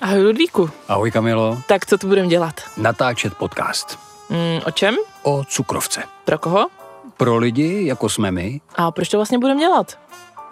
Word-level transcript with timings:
Ahoj 0.00 0.22
Ludvíku. 0.22 0.70
Ahoj 0.88 1.10
Kamilo. 1.10 1.58
Tak 1.66 1.86
co 1.86 1.98
tu 1.98 2.08
budeme 2.08 2.28
dělat? 2.28 2.60
Natáčet 2.76 3.34
podcast. 3.34 3.98
Mm, 4.30 4.60
o 4.66 4.70
čem? 4.70 4.96
O 5.22 5.44
cukrovce. 5.44 6.02
Pro 6.24 6.38
koho? 6.38 6.66
Pro 7.16 7.36
lidi, 7.36 7.86
jako 7.86 8.08
jsme 8.08 8.30
my. 8.30 8.60
A 8.74 8.90
proč 8.90 9.08
to 9.08 9.18
vlastně 9.18 9.38
budeme 9.38 9.60
dělat? 9.60 9.98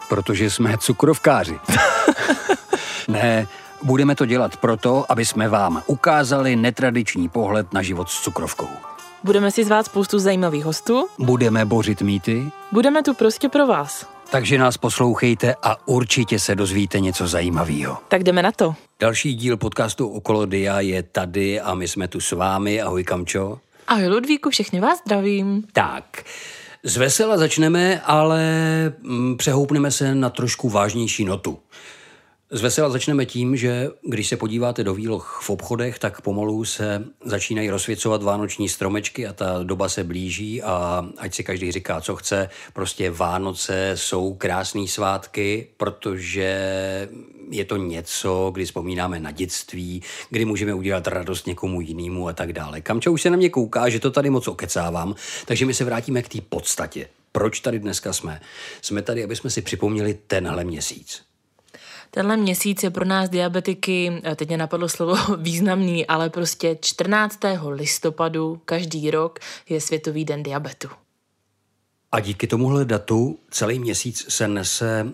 Protože 0.08 0.50
jsme 0.50 0.78
cukrovkáři. 0.78 1.58
ne, 3.08 3.46
budeme 3.82 4.14
to 4.14 4.26
dělat 4.26 4.56
proto, 4.56 5.04
aby 5.08 5.24
jsme 5.24 5.48
vám 5.48 5.82
ukázali 5.86 6.56
netradiční 6.56 7.28
pohled 7.28 7.72
na 7.72 7.82
život 7.82 8.08
s 8.08 8.20
cukrovkou. 8.20 8.68
Budeme 9.24 9.50
si 9.50 9.64
zvát 9.64 9.86
spoustu 9.86 10.18
zajímavých 10.18 10.64
hostů. 10.64 11.08
Budeme 11.18 11.64
bořit 11.64 12.02
mýty. 12.02 12.50
Budeme 12.72 13.02
tu 13.02 13.14
prostě 13.14 13.48
pro 13.48 13.66
vás. 13.66 14.15
Takže 14.30 14.58
nás 14.58 14.76
poslouchejte 14.76 15.54
a 15.62 15.88
určitě 15.88 16.38
se 16.38 16.54
dozvíte 16.54 17.00
něco 17.00 17.26
zajímavého. 17.26 17.98
Tak 18.08 18.22
jdeme 18.24 18.42
na 18.42 18.52
to. 18.52 18.74
Další 19.00 19.34
díl 19.34 19.56
podcastu 19.56 20.08
Okolo 20.08 20.46
Dia 20.46 20.80
je 20.80 21.02
tady 21.02 21.60
a 21.60 21.74
my 21.74 21.88
jsme 21.88 22.08
tu 22.08 22.20
s 22.20 22.32
vámi. 22.32 22.82
Ahoj 22.82 23.04
Kamčo. 23.04 23.58
Ahoj 23.88 24.06
Ludvíku, 24.08 24.50
všechny 24.50 24.80
vás 24.80 24.98
zdravím. 25.06 25.64
Tak, 25.72 26.24
z 26.82 26.96
vesela 26.96 27.36
začneme, 27.38 28.00
ale 28.00 28.42
mm, 29.02 29.36
přehoupneme 29.36 29.90
se 29.90 30.14
na 30.14 30.30
trošku 30.30 30.68
vážnější 30.68 31.24
notu. 31.24 31.58
Z 32.50 32.60
vesela 32.60 32.90
začneme 32.90 33.26
tím, 33.26 33.56
že 33.56 33.90
když 34.08 34.28
se 34.28 34.36
podíváte 34.36 34.84
do 34.84 34.94
výloh 34.94 35.40
v 35.42 35.50
obchodech, 35.50 35.98
tak 35.98 36.20
pomalu 36.20 36.64
se 36.64 37.04
začínají 37.24 37.70
rozsvěcovat 37.70 38.22
vánoční 38.22 38.68
stromečky 38.68 39.26
a 39.26 39.32
ta 39.32 39.62
doba 39.62 39.88
se 39.88 40.04
blíží 40.04 40.62
a 40.62 41.06
ať 41.18 41.34
si 41.34 41.44
každý 41.44 41.72
říká, 41.72 42.00
co 42.00 42.16
chce, 42.16 42.48
prostě 42.72 43.10
Vánoce 43.10 43.92
jsou 43.94 44.34
krásné 44.34 44.88
svátky, 44.88 45.66
protože 45.76 46.68
je 47.50 47.64
to 47.64 47.76
něco, 47.76 48.50
kdy 48.54 48.64
vzpomínáme 48.64 49.20
na 49.20 49.30
dětství, 49.30 50.02
kdy 50.30 50.44
můžeme 50.44 50.74
udělat 50.74 51.06
radost 51.06 51.46
někomu 51.46 51.80
jinému 51.80 52.28
a 52.28 52.32
tak 52.32 52.52
dále. 52.52 52.80
Kamča 52.80 53.10
už 53.10 53.22
se 53.22 53.30
na 53.30 53.36
mě 53.36 53.50
kouká, 53.50 53.88
že 53.88 54.00
to 54.00 54.10
tady 54.10 54.30
moc 54.30 54.48
okecávám, 54.48 55.14
takže 55.46 55.66
my 55.66 55.74
se 55.74 55.84
vrátíme 55.84 56.22
k 56.22 56.28
té 56.28 56.38
podstatě. 56.48 57.08
Proč 57.32 57.60
tady 57.60 57.78
dneska 57.78 58.12
jsme? 58.12 58.40
Jsme 58.82 59.02
tady, 59.02 59.24
aby 59.24 59.36
jsme 59.36 59.50
si 59.50 59.62
připomněli 59.62 60.18
tenhle 60.26 60.64
měsíc. 60.64 61.22
Tenhle 62.10 62.36
měsíc 62.36 62.82
je 62.82 62.90
pro 62.90 63.04
nás 63.04 63.30
diabetiky, 63.30 64.22
eh, 64.24 64.36
teď 64.36 64.48
mě 64.48 64.56
napadlo 64.56 64.88
slovo 64.88 65.16
významný, 65.36 66.06
ale 66.06 66.30
prostě 66.30 66.78
14. 66.80 67.38
listopadu 67.68 68.60
každý 68.64 69.10
rok 69.10 69.38
je 69.68 69.80
Světový 69.80 70.24
den 70.24 70.42
diabetu. 70.42 70.88
A 72.12 72.20
díky 72.20 72.46
tomuhle 72.46 72.84
datu 72.84 73.38
celý 73.50 73.78
měsíc 73.78 74.26
se 74.28 74.48
nese 74.48 75.12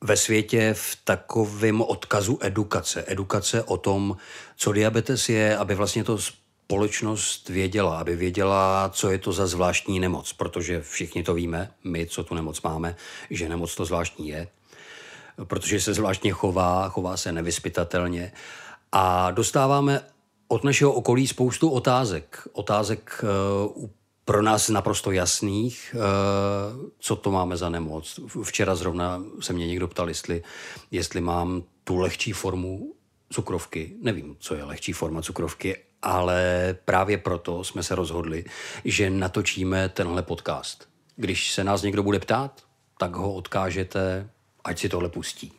ve 0.00 0.16
světě 0.16 0.74
v 0.74 0.96
takovém 1.04 1.82
odkazu 1.82 2.38
edukace. 2.40 3.04
Edukace 3.06 3.62
o 3.62 3.76
tom, 3.76 4.16
co 4.56 4.72
diabetes 4.72 5.28
je, 5.28 5.56
aby 5.56 5.74
vlastně 5.74 6.04
to 6.04 6.18
společnost 6.18 7.48
věděla, 7.48 7.98
aby 7.98 8.16
věděla, 8.16 8.90
co 8.94 9.10
je 9.10 9.18
to 9.18 9.32
za 9.32 9.46
zvláštní 9.46 10.00
nemoc, 10.00 10.32
protože 10.32 10.82
všichni 10.82 11.22
to 11.22 11.34
víme, 11.34 11.70
my, 11.84 12.06
co 12.06 12.24
tu 12.24 12.34
nemoc 12.34 12.62
máme, 12.62 12.96
že 13.30 13.48
nemoc 13.48 13.74
to 13.74 13.84
zvláštní 13.84 14.28
je 14.28 14.48
protože 15.44 15.80
se 15.80 15.94
zvláštně 15.94 16.32
chová, 16.32 16.88
chová 16.88 17.16
se 17.16 17.32
nevyspytatelně. 17.32 18.32
A 18.92 19.30
dostáváme 19.30 20.00
od 20.48 20.64
našeho 20.64 20.92
okolí 20.92 21.26
spoustu 21.26 21.70
otázek. 21.70 22.48
Otázek 22.52 23.24
uh, 23.76 23.88
pro 24.24 24.42
nás 24.42 24.68
naprosto 24.68 25.10
jasných, 25.10 25.96
uh, 25.96 26.90
co 26.98 27.16
to 27.16 27.30
máme 27.30 27.56
za 27.56 27.68
nemoc. 27.68 28.20
Včera 28.42 28.74
zrovna 28.74 29.22
se 29.40 29.52
mě 29.52 29.66
někdo 29.66 29.88
ptal, 29.88 30.08
jestli, 30.08 30.42
jestli 30.90 31.20
mám 31.20 31.62
tu 31.84 31.98
lehčí 31.98 32.32
formu 32.32 32.94
cukrovky. 33.32 33.96
Nevím, 34.00 34.36
co 34.38 34.54
je 34.54 34.64
lehčí 34.64 34.92
forma 34.92 35.22
cukrovky, 35.22 35.76
ale 36.02 36.76
právě 36.84 37.18
proto 37.18 37.64
jsme 37.64 37.82
se 37.82 37.94
rozhodli, 37.94 38.44
že 38.84 39.10
natočíme 39.10 39.88
tenhle 39.88 40.22
podcast. 40.22 40.88
Když 41.16 41.52
se 41.52 41.64
nás 41.64 41.82
někdo 41.82 42.02
bude 42.02 42.18
ptát, 42.18 42.62
tak 42.98 43.16
ho 43.16 43.34
odkážete 43.34 44.30
ať 44.64 44.78
si 44.78 44.88
tohle 44.88 45.08
pustí. 45.08 45.52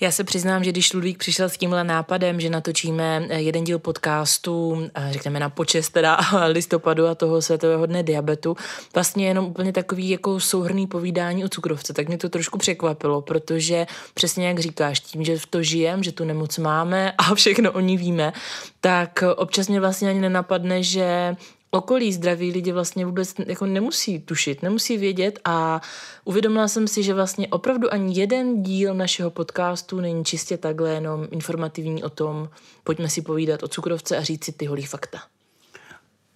Já 0.00 0.10
se 0.10 0.24
přiznám, 0.24 0.64
že 0.64 0.72
když 0.72 0.92
Ludvík 0.92 1.18
přišel 1.18 1.48
s 1.48 1.56
tímhle 1.56 1.84
nápadem, 1.84 2.40
že 2.40 2.50
natočíme 2.50 3.26
eh, 3.28 3.40
jeden 3.40 3.64
díl 3.64 3.78
podcastu, 3.78 4.82
eh, 4.94 5.08
řekneme 5.12 5.40
na 5.40 5.48
počest 5.48 5.88
teda 5.88 6.18
listopadu 6.46 7.06
a 7.06 7.14
toho 7.14 7.42
světového 7.42 7.86
dne 7.86 8.02
diabetu, 8.02 8.56
vlastně 8.94 9.28
jenom 9.28 9.44
úplně 9.44 9.72
takový 9.72 10.10
jako 10.10 10.40
souhrný 10.40 10.86
povídání 10.86 11.44
o 11.44 11.48
cukrovce, 11.48 11.92
tak 11.92 12.08
mě 12.08 12.18
to 12.18 12.28
trošku 12.28 12.58
překvapilo, 12.58 13.22
protože 13.22 13.86
přesně 14.14 14.48
jak 14.48 14.58
říkáš, 14.58 15.00
tím, 15.00 15.24
že 15.24 15.38
v 15.38 15.46
to 15.46 15.62
žijem, 15.62 16.02
že 16.02 16.12
tu 16.12 16.24
nemoc 16.24 16.58
máme 16.58 17.12
a 17.18 17.34
všechno 17.34 17.72
o 17.72 17.80
ní 17.80 17.96
víme, 17.96 18.32
tak 18.80 19.24
občas 19.36 19.68
mě 19.68 19.80
vlastně 19.80 20.10
ani 20.10 20.20
nenapadne, 20.20 20.82
že 20.82 21.36
okolí 21.74 22.12
zdraví 22.12 22.52
lidi 22.52 22.72
vlastně 22.72 23.06
vůbec 23.06 23.34
jako 23.46 23.66
nemusí 23.66 24.20
tušit, 24.20 24.62
nemusí 24.62 24.96
vědět 24.96 25.38
a 25.44 25.80
uvědomila 26.24 26.68
jsem 26.68 26.88
si, 26.88 27.02
že 27.02 27.14
vlastně 27.14 27.48
opravdu 27.48 27.92
ani 27.92 28.20
jeden 28.20 28.62
díl 28.62 28.94
našeho 28.94 29.30
podcastu 29.30 30.00
není 30.00 30.24
čistě 30.24 30.56
takhle 30.56 30.90
jenom 30.90 31.26
informativní 31.30 32.02
o 32.02 32.10
tom, 32.10 32.48
pojďme 32.84 33.08
si 33.08 33.22
povídat 33.22 33.62
o 33.62 33.68
cukrovce 33.68 34.16
a 34.16 34.22
říct 34.22 34.44
si 34.44 34.52
ty 34.52 34.66
holí 34.66 34.86
fakta. 34.86 35.18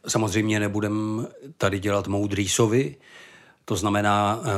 Samozřejmě 0.09 0.60
nebudem 0.60 1.26
tady 1.59 1.78
dělat 1.78 2.09
moudrý 2.09 2.49
sovy, 2.49 2.97
to 3.65 3.76
znamená, 3.76 4.41
eh, 4.43 4.49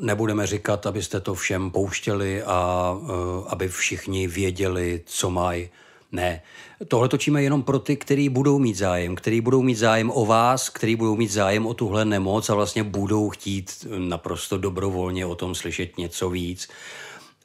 nebudeme 0.00 0.46
říkat, 0.46 0.86
abyste 0.86 1.20
to 1.20 1.34
všem 1.34 1.70
pouštěli 1.70 2.42
a 2.42 2.92
eh, 3.02 3.10
aby 3.48 3.68
všichni 3.68 4.26
věděli, 4.28 5.02
co 5.06 5.30
mají 5.30 5.68
ne. 6.16 6.42
Tohle 6.88 7.08
točíme 7.08 7.42
jenom 7.42 7.62
pro 7.62 7.78
ty, 7.78 7.96
kteří 7.96 8.28
budou 8.28 8.58
mít 8.58 8.76
zájem, 8.76 9.14
kteří 9.14 9.40
budou 9.40 9.62
mít 9.62 9.74
zájem 9.74 10.10
o 10.14 10.26
vás, 10.26 10.68
kteří 10.68 10.96
budou 10.96 11.16
mít 11.16 11.30
zájem 11.30 11.66
o 11.66 11.74
tuhle 11.74 12.04
nemoc 12.04 12.50
a 12.50 12.54
vlastně 12.54 12.82
budou 12.82 13.30
chtít 13.30 13.86
naprosto 13.98 14.58
dobrovolně 14.58 15.26
o 15.26 15.34
tom 15.34 15.54
slyšet 15.54 15.98
něco 15.98 16.30
víc. 16.30 16.68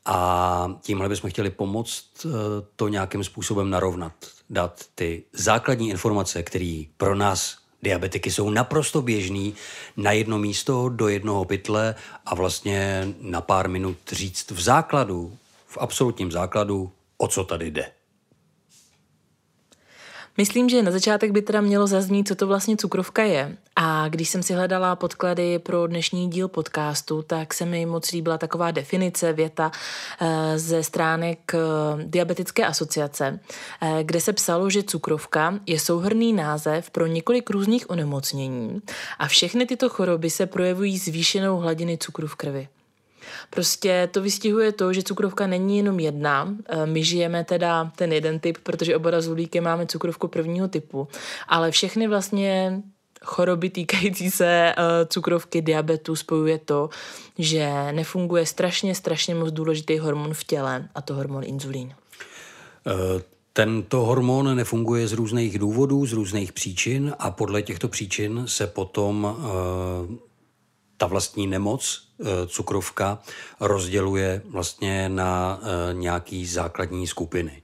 A 0.06 0.80
tímhle 0.82 1.10
bychom 1.10 1.30
chtěli 1.30 1.50
pomoct 1.50 2.06
eh, 2.26 2.30
to 2.76 2.88
nějakým 2.88 3.24
způsobem 3.24 3.70
narovnat, 3.70 4.14
dát 4.50 4.86
ty 4.96 5.24
základní 5.34 5.90
informace, 5.90 6.44
které 6.44 6.84
pro 6.98 7.16
nás 7.16 7.58
diabetiky 7.84 8.32
jsou 8.32 8.50
naprosto 8.50 9.02
běžný 9.02 9.54
na 9.98 10.12
jedno 10.12 10.38
místo, 10.38 10.90
do 10.90 11.08
jednoho 11.08 11.46
pytle 11.46 11.96
a 12.26 12.36
vlastně 12.36 13.08
na 13.22 13.42
pár 13.42 13.70
minut 13.70 13.98
říct 14.12 14.52
v 14.52 14.62
základu, 14.62 15.38
v 15.68 15.78
absolutním 15.78 16.32
základu, 16.32 16.92
o 17.18 17.28
co 17.28 17.44
tady 17.44 17.72
jde. 17.72 18.01
Myslím, 20.38 20.70
že 20.70 20.84
na 20.84 20.92
začátek 20.92 21.32
by 21.32 21.42
teda 21.42 21.62
mělo 21.62 21.88
zaznít, 21.88 22.28
co 22.28 22.36
to 22.36 22.48
vlastně 22.48 22.78
cukrovka 22.78 23.24
je. 23.24 23.58
A 23.76 24.10
když 24.10 24.30
jsem 24.30 24.44
si 24.44 24.54
hledala 24.54 24.96
podklady 24.96 25.60
pro 25.60 25.88
dnešní 25.88 26.30
díl 26.30 26.48
podcastu, 26.48 27.22
tak 27.22 27.54
se 27.54 27.66
mi 27.66 27.86
moc 27.86 28.12
líbila 28.12 28.38
taková 28.38 28.72
definice, 28.72 29.34
věta 29.34 29.72
eh, 30.22 30.60
ze 30.60 30.84
stránek 30.84 31.52
eh, 31.54 31.58
Diabetické 32.06 32.66
asociace, 32.66 33.40
eh, 33.82 34.04
kde 34.04 34.22
se 34.22 34.34
psalo, 34.34 34.70
že 34.70 34.84
cukrovka 34.84 35.60
je 35.68 35.80
souhrný 35.80 36.34
název 36.34 36.90
pro 36.90 37.08
několik 37.08 37.50
různých 37.50 37.90
onemocnění 37.90 38.82
a 39.20 39.28
všechny 39.28 39.66
tyto 39.66 39.90
choroby 39.90 40.30
se 40.30 40.46
projevují 40.46 40.98
zvýšenou 40.98 41.58
hladiny 41.58 41.98
cukru 41.98 42.28
v 42.28 42.36
krvi. 42.36 42.68
Prostě 43.50 44.10
to 44.12 44.22
vystihuje 44.22 44.72
to, 44.72 44.94
že 44.94 45.04
cukrovka 45.04 45.48
není 45.48 45.78
jenom 45.78 46.00
jedna. 46.00 46.56
Eh, 46.66 46.86
my 46.86 47.04
žijeme 47.04 47.44
teda 47.44 47.92
ten 47.96 48.14
jeden 48.14 48.40
typ, 48.40 48.58
protože 48.64 48.96
oba 48.96 49.22
s 49.22 49.30
máme 49.62 49.86
cukrovku 49.86 50.28
prvního 50.28 50.68
typu, 50.68 51.08
ale 51.48 51.72
všechny 51.72 52.08
vlastně 52.08 52.82
choroby 53.24 53.70
týkající 53.70 54.32
se 54.32 54.74
uh, 54.78 54.84
cukrovky, 55.08 55.62
diabetu 55.62 56.16
spojuje 56.16 56.58
to, 56.58 56.90
že 57.38 57.92
nefunguje 57.92 58.46
strašně, 58.46 58.96
strašně 58.96 59.36
moc 59.36 59.52
důležitý 59.52 59.98
hormon 59.98 60.34
v 60.34 60.44
těle 60.44 60.90
a 60.96 61.02
to 61.02 61.14
hormon 61.14 61.44
inzulín. 61.46 61.94
Uh... 62.86 63.22
Tento 63.54 63.98
hormon 63.98 64.56
nefunguje 64.56 65.08
z 65.08 65.14
různých 65.14 65.60
důvodů, 65.60 66.06
z 66.06 66.14
různých 66.14 66.54
příčin 66.54 67.14
a 67.20 67.32
podle 67.32 67.62
těchto 67.62 67.88
příčin 67.88 68.44
se 68.46 68.68
potom 68.68 69.24
uh, 69.24 70.16
ta 70.98 71.08
vlastní 71.08 71.48
nemoc, 71.48 72.08
cukrovka, 72.48 73.20
rozděluje 73.60 74.42
vlastně 74.46 75.10
na 75.10 75.60
eh, 75.62 75.94
nějaký 75.94 76.46
základní 76.46 77.08
skupiny. 77.08 77.62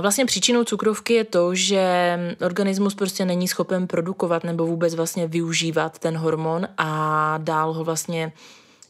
Vlastně 0.00 0.26
příčinou 0.26 0.64
cukrovky 0.64 1.14
je 1.14 1.24
to, 1.24 1.54
že 1.54 2.18
organismus 2.46 2.94
prostě 2.94 3.24
není 3.24 3.48
schopen 3.48 3.86
produkovat 3.86 4.44
nebo 4.44 4.66
vůbec 4.66 4.94
vlastně 4.94 5.26
využívat 5.26 5.98
ten 5.98 6.16
hormon 6.16 6.68
a 6.78 7.38
dál 7.42 7.72
ho 7.72 7.84
vlastně 7.84 8.32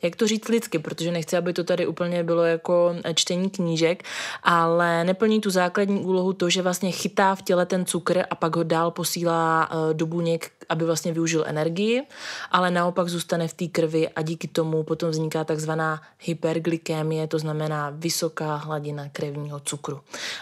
jak 0.02 0.16
to 0.16 0.26
říct 0.26 0.48
lidsky, 0.48 0.78
protože 0.78 1.12
nechci, 1.12 1.36
aby 1.36 1.52
to 1.52 1.64
tady 1.64 1.86
úplně 1.86 2.24
bylo 2.24 2.44
jako 2.44 2.94
čtení 3.14 3.50
knížek, 3.50 4.02
ale 4.42 5.04
neplní 5.04 5.40
tu 5.40 5.50
základní 5.50 6.00
úlohu 6.00 6.32
to, 6.32 6.50
že 6.50 6.62
vlastně 6.62 6.90
chytá 6.90 7.34
v 7.34 7.42
těle 7.42 7.66
ten 7.66 7.84
cukr 7.84 8.24
a 8.30 8.34
pak 8.34 8.56
ho 8.56 8.62
dál 8.62 8.90
posílá 8.90 9.68
eh, 9.70 9.94
do 9.94 10.06
buněk, 10.06 10.50
aby 10.68 10.84
vlastně 10.84 11.12
využil 11.12 11.44
energii, 11.46 12.02
ale 12.50 12.70
naopak 12.70 13.08
zůstane 13.08 13.48
v 13.48 13.54
té 13.54 13.66
krvi 13.66 14.08
a 14.08 14.22
díky 14.22 14.48
tomu 14.48 14.82
potom 14.82 15.10
vzniká 15.10 15.44
takzvaná 15.44 16.02
hyperglykémie, 16.20 17.26
to 17.26 17.38
znamená 17.38 17.90
vysoká 17.90 18.56
hladina 18.56 19.08
krevního 19.12 19.60
cukru. 19.60 20.00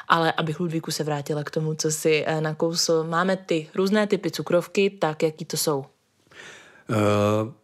Ale 0.08 0.32
abych 0.32 0.60
Ludvíku 0.60 0.90
se 0.90 1.04
vrátila 1.04 1.44
k 1.44 1.50
tomu, 1.50 1.74
co 1.74 1.90
si 1.90 2.24
eh, 2.26 2.40
nakousl, 2.40 3.04
máme 3.04 3.36
ty 3.36 3.68
různé 3.74 4.06
typy 4.06 4.30
cukrovky, 4.30 4.90
tak 4.90 5.22
jaký 5.22 5.44
to 5.44 5.56
jsou? 5.56 5.84
Eh, 6.90 6.94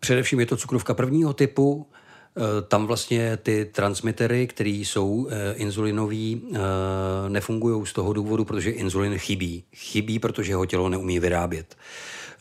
především 0.01 0.41
je 0.41 0.47
to 0.47 0.57
cukrovka 0.57 0.95
prvního 0.95 1.33
typu, 1.33 1.87
eh, 2.37 2.63
tam 2.63 2.87
vlastně 2.87 3.37
ty 3.37 3.65
transmitery, 3.65 4.47
které 4.47 4.71
jsou 4.71 5.29
eh, 5.31 5.55
inzulinový, 5.55 6.43
nefungují 7.29 7.87
z 7.87 7.93
toho 7.93 8.13
důvodu, 8.13 8.45
protože 8.45 8.71
inzulin 8.71 9.19
chybí. 9.19 9.65
Chybí, 9.75 10.19
protože 10.19 10.55
ho 10.55 10.67
tělo 10.67 10.89
neumí 10.89 11.21
vyrábět. 11.21 11.77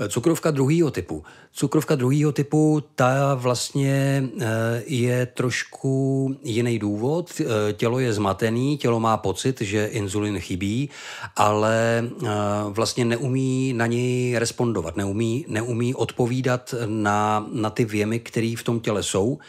Cukrovka 0.07 0.51
druhého 0.51 0.91
typu. 0.91 1.23
Cukrovka 1.53 1.95
druhého 1.95 2.31
typu, 2.31 2.83
ta 2.95 3.33
vlastně 3.33 4.23
eh, 4.39 4.45
je 4.85 5.25
trošku 5.25 6.35
jiný 6.43 6.79
důvod. 6.79 7.31
Eh, 7.41 7.73
tělo 7.73 7.99
je 7.99 8.13
zmatený, 8.13 8.77
tělo 8.77 8.99
má 8.99 9.17
pocit, 9.17 9.61
že 9.61 9.85
inzulin 9.85 10.39
chybí, 10.39 10.89
ale 11.35 12.09
eh, 12.23 12.27
vlastně 12.69 13.05
neumí 13.05 13.73
na 13.73 13.85
něj 13.85 14.35
respondovat, 14.39 14.97
neumí, 14.97 15.45
neumí 15.47 15.95
odpovídat 15.95 16.75
na, 16.85 17.47
na 17.53 17.69
ty 17.69 17.85
věmy, 17.85 18.19
které 18.19 18.53
v 18.57 18.63
tom 18.63 18.79
těle 18.79 19.03
jsou. 19.03 19.39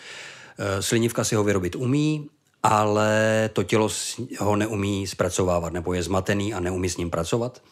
Slinivka 0.80 1.24
si 1.24 1.34
ho 1.34 1.44
vyrobit 1.44 1.76
umí, 1.76 2.28
ale 2.62 3.50
to 3.52 3.62
tělo 3.62 3.88
ho 4.38 4.56
neumí 4.56 5.06
zpracovávat, 5.06 5.72
nebo 5.72 5.94
je 5.94 6.02
zmatený 6.02 6.54
a 6.54 6.60
neumí 6.60 6.88
s 6.88 6.96
ním 6.96 7.10
pracovat. 7.10 7.62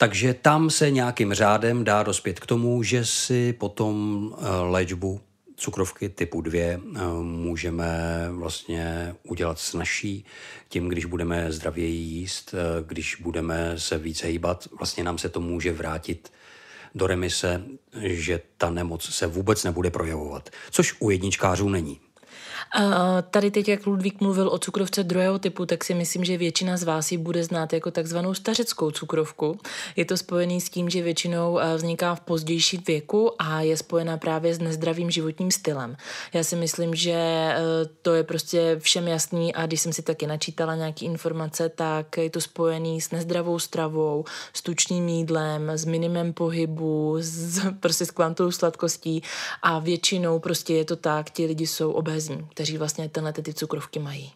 Takže 0.00 0.34
tam 0.34 0.70
se 0.70 0.90
nějakým 0.90 1.34
řádem 1.34 1.84
dá 1.84 2.02
dospět 2.02 2.40
k 2.40 2.46
tomu, 2.46 2.82
že 2.82 3.04
si 3.04 3.52
potom 3.52 4.30
eh, 4.32 4.44
léčbu 4.60 5.20
cukrovky 5.56 6.08
typu 6.08 6.40
2 6.40 6.58
eh, 6.60 6.78
můžeme 7.22 7.88
vlastně 8.30 9.14
udělat 9.22 9.58
snažší 9.58 10.24
tím, 10.68 10.88
když 10.88 11.04
budeme 11.04 11.52
zdravěji 11.52 11.96
jíst, 11.96 12.54
eh, 12.54 12.84
když 12.86 13.16
budeme 13.20 13.74
se 13.76 13.98
více 13.98 14.26
hýbat, 14.26 14.68
vlastně 14.78 15.04
nám 15.04 15.18
se 15.18 15.28
to 15.28 15.40
může 15.40 15.72
vrátit 15.72 16.32
do 16.94 17.06
remise, 17.06 17.62
že 18.00 18.40
ta 18.56 18.70
nemoc 18.70 19.14
se 19.14 19.26
vůbec 19.26 19.64
nebude 19.64 19.90
projevovat, 19.90 20.50
což 20.70 20.96
u 21.00 21.10
jedničkářů 21.10 21.68
není. 21.68 22.00
Tady 23.30 23.50
teď, 23.50 23.68
jak 23.68 23.86
Ludvík 23.86 24.20
mluvil 24.20 24.48
o 24.48 24.58
cukrovce 24.58 25.02
druhého 25.02 25.38
typu, 25.38 25.66
tak 25.66 25.84
si 25.84 25.94
myslím, 25.94 26.24
že 26.24 26.36
většina 26.36 26.76
z 26.76 26.82
vás 26.82 27.12
ji 27.12 27.18
bude 27.18 27.44
znát 27.44 27.72
jako 27.72 27.90
takzvanou 27.90 28.34
stařeckou 28.34 28.90
cukrovku. 28.90 29.58
Je 29.96 30.04
to 30.04 30.16
spojený 30.16 30.60
s 30.60 30.70
tím, 30.70 30.90
že 30.90 31.02
většinou 31.02 31.58
eh, 31.58 31.76
vzniká 31.76 32.14
v 32.14 32.20
pozdějším 32.20 32.82
věku 32.86 33.42
a 33.42 33.60
je 33.60 33.76
spojená 33.76 34.16
právě 34.16 34.54
s 34.54 34.58
nezdravým 34.58 35.10
životním 35.10 35.50
stylem. 35.50 35.96
Já 36.34 36.44
si 36.44 36.56
myslím, 36.56 36.94
že 36.94 37.12
eh, 37.12 37.56
to 38.02 38.14
je 38.14 38.24
prostě 38.24 38.76
všem 38.78 39.08
jasný 39.08 39.54
a 39.54 39.66
když 39.66 39.80
jsem 39.80 39.92
si 39.92 40.02
taky 40.02 40.26
načítala 40.26 40.74
nějaké 40.74 41.04
informace, 41.04 41.68
tak 41.68 42.16
je 42.16 42.30
to 42.30 42.40
spojený 42.40 43.00
s 43.00 43.10
nezdravou 43.10 43.58
stravou, 43.58 44.24
s 44.52 44.62
tučným 44.62 45.08
jídlem, 45.08 45.70
s 45.70 45.84
minimem 45.84 46.32
pohybu, 46.32 47.16
s, 47.18 47.60
prostě 47.80 48.06
s 48.06 48.10
kvantou 48.10 48.50
sladkostí 48.50 49.22
a 49.62 49.78
většinou 49.78 50.38
prostě 50.38 50.74
je 50.74 50.84
to 50.84 50.96
tak, 50.96 51.30
ti 51.30 51.46
lidi 51.46 51.66
jsou 51.66 51.92
obézní 51.92 52.49
kteří 52.50 52.78
vlastně 52.78 53.08
tenhle 53.08 53.32
ty 53.32 53.54
cukrovky 53.54 53.98
mají. 53.98 54.32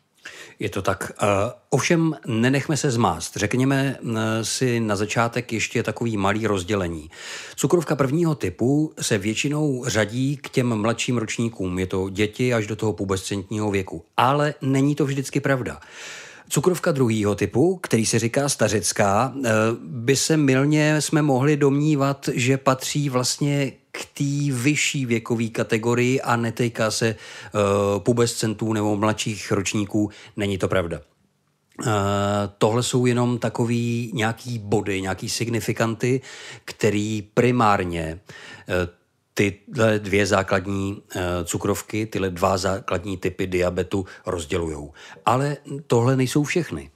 Je 0.58 0.70
to 0.70 0.82
tak. 0.82 1.12
Uh, 1.22 1.28
ovšem 1.70 2.16
nenechme 2.26 2.76
se 2.76 2.90
zmást. 2.90 3.36
Řekněme 3.36 3.96
uh, 4.02 4.10
si 4.42 4.80
na 4.80 4.96
začátek 4.96 5.52
ještě 5.52 5.82
takový 5.82 6.16
malý 6.16 6.46
rozdělení. 6.46 7.10
Cukrovka 7.56 7.96
prvního 7.96 8.34
typu 8.34 8.92
se 9.00 9.18
většinou 9.18 9.84
řadí 9.86 10.36
k 10.36 10.48
těm 10.48 10.76
mladším 10.76 11.18
ročníkům. 11.18 11.78
Je 11.78 11.86
to 11.86 12.08
děti 12.10 12.54
až 12.54 12.66
do 12.66 12.76
toho 12.76 12.92
pubescentního 12.92 13.70
věku. 13.70 14.04
Ale 14.16 14.54
není 14.60 14.94
to 14.94 15.04
vždycky 15.04 15.40
pravda. 15.40 15.80
Cukrovka 16.48 16.92
druhého 16.92 17.34
typu, 17.34 17.76
který 17.76 18.06
se 18.06 18.18
říká 18.18 18.48
stařecká, 18.48 19.32
uh, 19.36 19.44
by 19.80 20.16
se 20.16 20.36
milně 20.36 21.00
jsme 21.00 21.22
mohli 21.22 21.56
domnívat, 21.56 22.28
že 22.34 22.56
patří 22.56 23.08
vlastně 23.08 23.72
k 23.92 24.04
té 24.14 24.52
vyšší 24.62 25.06
věkové 25.06 25.48
kategorii 25.48 26.20
a 26.20 26.36
netejká 26.36 26.90
se 26.90 27.16
uh, 27.54 28.00
pubescentů 28.00 28.72
nebo 28.72 28.96
mladších 28.96 29.52
ročníků. 29.52 30.10
Není 30.36 30.58
to 30.58 30.68
pravda. 30.68 31.00
Uh, 31.78 31.92
tohle 32.58 32.82
jsou 32.82 33.06
jenom 33.06 33.38
takový 33.38 34.10
nějaký 34.14 34.58
body, 34.58 35.02
nějaký 35.02 35.28
signifikanty, 35.28 36.20
který 36.64 37.22
primárně 37.34 38.20
uh, 38.68 38.74
tyhle 39.34 39.98
dvě 39.98 40.26
základní 40.26 40.92
uh, 40.94 41.22
cukrovky, 41.44 42.06
tyhle 42.06 42.30
dva 42.30 42.58
základní 42.58 43.16
typy 43.16 43.46
diabetu 43.46 44.06
rozdělují. 44.26 44.88
Ale 45.26 45.56
tohle 45.86 46.16
nejsou 46.16 46.44
všechny. 46.44 46.90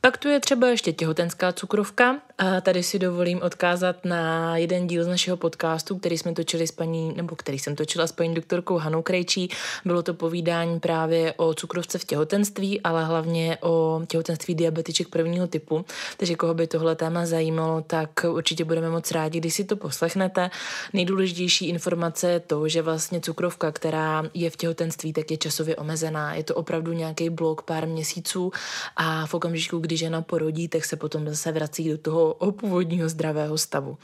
Pak 0.00 0.18
tu 0.18 0.28
je 0.28 0.40
třeba 0.40 0.68
ještě 0.68 0.92
těhotenská 0.92 1.52
cukrovka. 1.52 2.16
A 2.38 2.60
tady 2.60 2.82
si 2.82 2.98
dovolím 2.98 3.42
odkázat 3.42 4.04
na 4.04 4.56
jeden 4.56 4.86
díl 4.86 5.04
z 5.04 5.06
našeho 5.06 5.36
podcastu, 5.36 5.98
který 5.98 6.18
jsme 6.18 6.32
točili 6.32 6.66
s 6.66 6.72
paní, 6.72 7.12
nebo 7.16 7.36
který 7.36 7.58
jsem 7.58 7.76
točila 7.76 8.06
s 8.06 8.12
paní 8.12 8.34
doktorkou 8.34 8.78
Hanou 8.78 9.02
Krejčí. 9.02 9.50
Bylo 9.84 10.02
to 10.02 10.14
povídání 10.14 10.80
právě 10.80 11.34
o 11.36 11.54
cukrovce 11.54 11.98
v 11.98 12.04
těhotenství, 12.04 12.80
ale 12.80 13.04
hlavně 13.04 13.58
o 13.60 14.02
těhotenství 14.06 14.54
diabetiček 14.54 15.08
prvního 15.08 15.46
typu. 15.46 15.84
Takže 16.16 16.34
koho 16.34 16.54
by 16.54 16.66
tohle 16.66 16.96
téma 16.96 17.26
zajímalo, 17.26 17.82
tak 17.86 18.10
určitě 18.28 18.64
budeme 18.64 18.90
moc 18.90 19.10
rádi, 19.10 19.40
když 19.40 19.54
si 19.54 19.64
to 19.64 19.76
poslechnete. 19.76 20.50
Nejdůležitější 20.92 21.68
informace 21.68 22.30
je 22.30 22.40
to, 22.40 22.68
že 22.68 22.82
vlastně 22.82 23.20
cukrovka, 23.20 23.72
která 23.72 24.22
je 24.34 24.50
v 24.50 24.56
těhotenství, 24.56 25.12
tak 25.12 25.30
je 25.30 25.36
časově 25.36 25.76
omezená. 25.76 26.34
Je 26.34 26.44
to 26.44 26.54
opravdu 26.54 26.92
nějaký 26.92 27.30
blok 27.30 27.62
pár 27.62 27.88
měsíců 27.88 28.52
a 28.96 29.26
v 29.26 29.34
okamžiku, 29.34 29.78
kdy 29.78 29.96
žena 29.96 30.22
porodí, 30.22 30.68
tak 30.68 30.84
se 30.84 30.96
potom 30.96 31.28
zase 31.28 31.52
vrací 31.52 31.90
do 31.90 31.98
toho 31.98 32.31
původního 32.34 33.08
zdravého 33.08 33.58
stavu. 33.58 33.98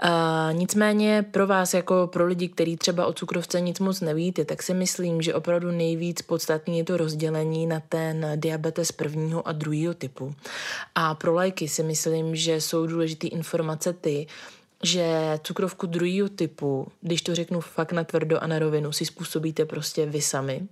A 0.00 0.48
nicméně 0.52 1.26
pro 1.30 1.46
vás, 1.46 1.74
jako 1.74 2.06
pro 2.12 2.26
lidi, 2.26 2.48
kteří 2.48 2.76
třeba 2.76 3.06
o 3.06 3.12
cukrovce 3.12 3.60
nic 3.60 3.80
moc 3.80 4.00
nevíte, 4.00 4.44
tak 4.44 4.62
si 4.62 4.74
myslím, 4.74 5.22
že 5.22 5.34
opravdu 5.34 5.70
nejvíc 5.70 6.22
podstatný 6.22 6.78
je 6.78 6.84
to 6.84 6.96
rozdělení 6.96 7.66
na 7.66 7.80
ten 7.88 8.26
diabetes 8.36 8.92
prvního 8.92 9.48
a 9.48 9.52
druhého 9.52 9.94
typu. 9.94 10.34
A 10.94 11.14
pro 11.14 11.34
lajky 11.34 11.68
si 11.68 11.82
myslím, 11.82 12.36
že 12.36 12.60
jsou 12.60 12.86
důležité 12.86 13.26
informace 13.26 13.92
ty, 13.92 14.26
že 14.82 15.38
cukrovku 15.42 15.86
druhého 15.86 16.28
typu, 16.28 16.86
když 17.00 17.22
to 17.22 17.34
řeknu 17.34 17.60
fakt 17.60 17.92
na 17.92 18.04
tvrdo 18.04 18.42
a 18.42 18.46
na 18.46 18.58
rovinu, 18.58 18.92
si 18.92 19.04
způsobíte 19.04 19.64
prostě 19.64 20.06
vy 20.06 20.20
sami 20.20 20.68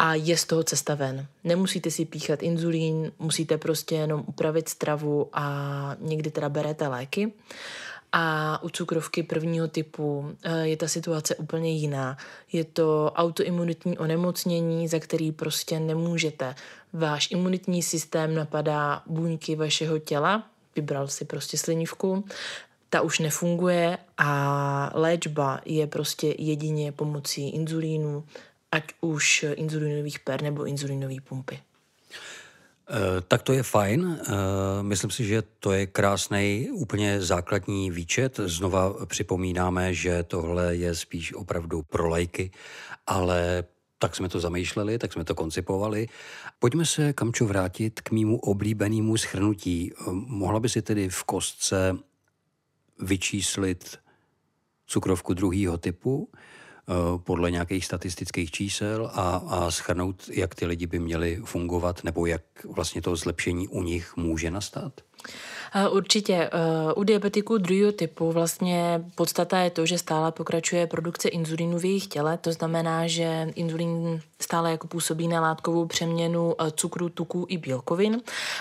a 0.00 0.14
je 0.14 0.36
z 0.36 0.44
toho 0.44 0.64
cesta 0.64 0.94
ven. 0.94 1.26
Nemusíte 1.44 1.90
si 1.90 2.04
píchat 2.04 2.42
inzulín, 2.42 3.12
musíte 3.18 3.58
prostě 3.58 3.94
jenom 3.94 4.24
upravit 4.26 4.68
stravu 4.68 5.28
a 5.32 5.96
někdy 6.00 6.30
teda 6.30 6.48
berete 6.48 6.88
léky. 6.88 7.32
A 8.12 8.58
u 8.62 8.68
cukrovky 8.68 9.22
prvního 9.22 9.68
typu 9.68 10.36
eh, 10.42 10.68
je 10.68 10.76
ta 10.76 10.88
situace 10.88 11.36
úplně 11.36 11.70
jiná. 11.70 12.16
Je 12.52 12.64
to 12.64 13.12
autoimunitní 13.14 13.98
onemocnění, 13.98 14.88
za 14.88 14.98
který 14.98 15.32
prostě 15.32 15.80
nemůžete. 15.80 16.54
Váš 16.92 17.30
imunitní 17.30 17.82
systém 17.82 18.34
napadá 18.34 19.02
buňky 19.06 19.56
vašeho 19.56 19.98
těla, 19.98 20.42
vybral 20.76 21.08
si 21.08 21.24
prostě 21.24 21.58
slinivku, 21.58 22.24
ta 22.90 23.00
už 23.00 23.18
nefunguje 23.18 23.98
a 24.18 24.90
léčba 24.94 25.60
je 25.64 25.86
prostě 25.86 26.34
jedině 26.38 26.92
pomocí 26.92 27.50
inzulínu, 27.50 28.24
ať 28.72 28.84
už 29.00 29.44
inzulinových 29.54 30.18
per 30.18 30.42
nebo 30.42 30.66
inzulinové 30.66 31.20
pumpy. 31.20 31.60
Eh, 32.90 33.20
tak 33.28 33.42
to 33.42 33.52
je 33.52 33.62
fajn. 33.62 34.02
Eh, 34.02 34.26
myslím 34.82 35.10
si, 35.10 35.24
že 35.24 35.42
to 35.42 35.72
je 35.72 35.86
krásný, 35.86 36.68
úplně 36.72 37.22
základní 37.22 37.90
výčet. 37.90 38.40
Znova 38.44 39.06
připomínáme, 39.06 39.94
že 39.94 40.22
tohle 40.22 40.76
je 40.76 40.94
spíš 40.94 41.34
opravdu 41.34 41.82
pro 41.82 42.08
lajky, 42.08 42.50
ale 43.06 43.64
tak 43.98 44.16
jsme 44.16 44.28
to 44.28 44.40
zamýšleli, 44.40 44.98
tak 44.98 45.12
jsme 45.12 45.24
to 45.24 45.34
koncipovali. 45.34 46.08
Pojďme 46.58 46.86
se, 46.86 47.12
Kamčo, 47.12 47.46
vrátit 47.46 48.00
k 48.00 48.10
mýmu 48.10 48.38
oblíbenému 48.38 49.16
schrnutí. 49.16 49.92
Eh, 49.92 50.04
mohla 50.10 50.60
by 50.60 50.68
si 50.68 50.82
tedy 50.82 51.08
v 51.08 51.24
kostce 51.24 51.96
vyčíslit 52.98 53.98
cukrovku 54.86 55.34
druhého 55.34 55.78
typu, 55.78 56.28
podle 57.16 57.50
nějakých 57.50 57.84
statistických 57.84 58.50
čísel 58.50 59.10
a, 59.14 59.42
a 59.48 59.70
schrnout, 59.70 60.28
jak 60.32 60.54
ty 60.54 60.66
lidi 60.66 60.86
by 60.86 60.98
měli 60.98 61.40
fungovat 61.44 62.04
nebo 62.04 62.26
jak 62.26 62.42
vlastně 62.64 63.02
to 63.02 63.16
zlepšení 63.16 63.68
u 63.68 63.82
nich 63.82 64.16
může 64.16 64.50
nastat? 64.50 64.92
Určitě. 65.90 66.34
Eh, 66.34 66.92
u 66.92 67.04
diabetiků 67.04 67.58
druhého 67.58 67.92
typu 67.92 68.32
vlastně 68.32 69.04
podstata 69.14 69.58
je 69.58 69.70
to, 69.70 69.86
že 69.86 69.98
stále 69.98 70.32
pokračuje 70.32 70.86
produkce 70.86 71.28
inzulínu 71.28 71.78
v 71.78 71.84
jejich 71.84 72.06
těle. 72.06 72.38
To 72.38 72.52
znamená, 72.52 73.06
že 73.06 73.50
inzulín 73.54 74.20
stále 74.40 74.70
jako 74.70 74.86
působí 74.86 75.28
na 75.28 75.40
látkovou 75.40 75.86
přeměnu 75.86 76.54
eh, 76.58 76.70
cukru, 76.70 77.08
tuků 77.08 77.46
i 77.48 77.58
bílkovin 77.58 78.20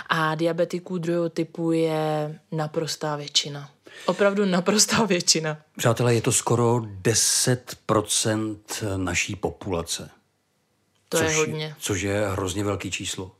a 0.09 0.35
diabetiků 0.35 0.97
druhého 0.97 1.29
typu 1.29 1.71
je 1.71 2.39
naprostá 2.51 3.15
většina. 3.15 3.69
Opravdu 4.05 4.45
naprostá 4.45 5.05
většina. 5.05 5.57
Přátelé, 5.77 6.15
je 6.15 6.21
to 6.21 6.31
skoro 6.31 6.75
10% 7.01 8.57
naší 8.97 9.35
populace. 9.35 10.09
To 11.09 11.17
což, 11.17 11.27
je 11.27 11.35
hodně. 11.35 11.75
Což 11.79 12.01
je 12.01 12.27
hrozně 12.27 12.63
velký 12.63 12.91
číslo. 12.91 13.31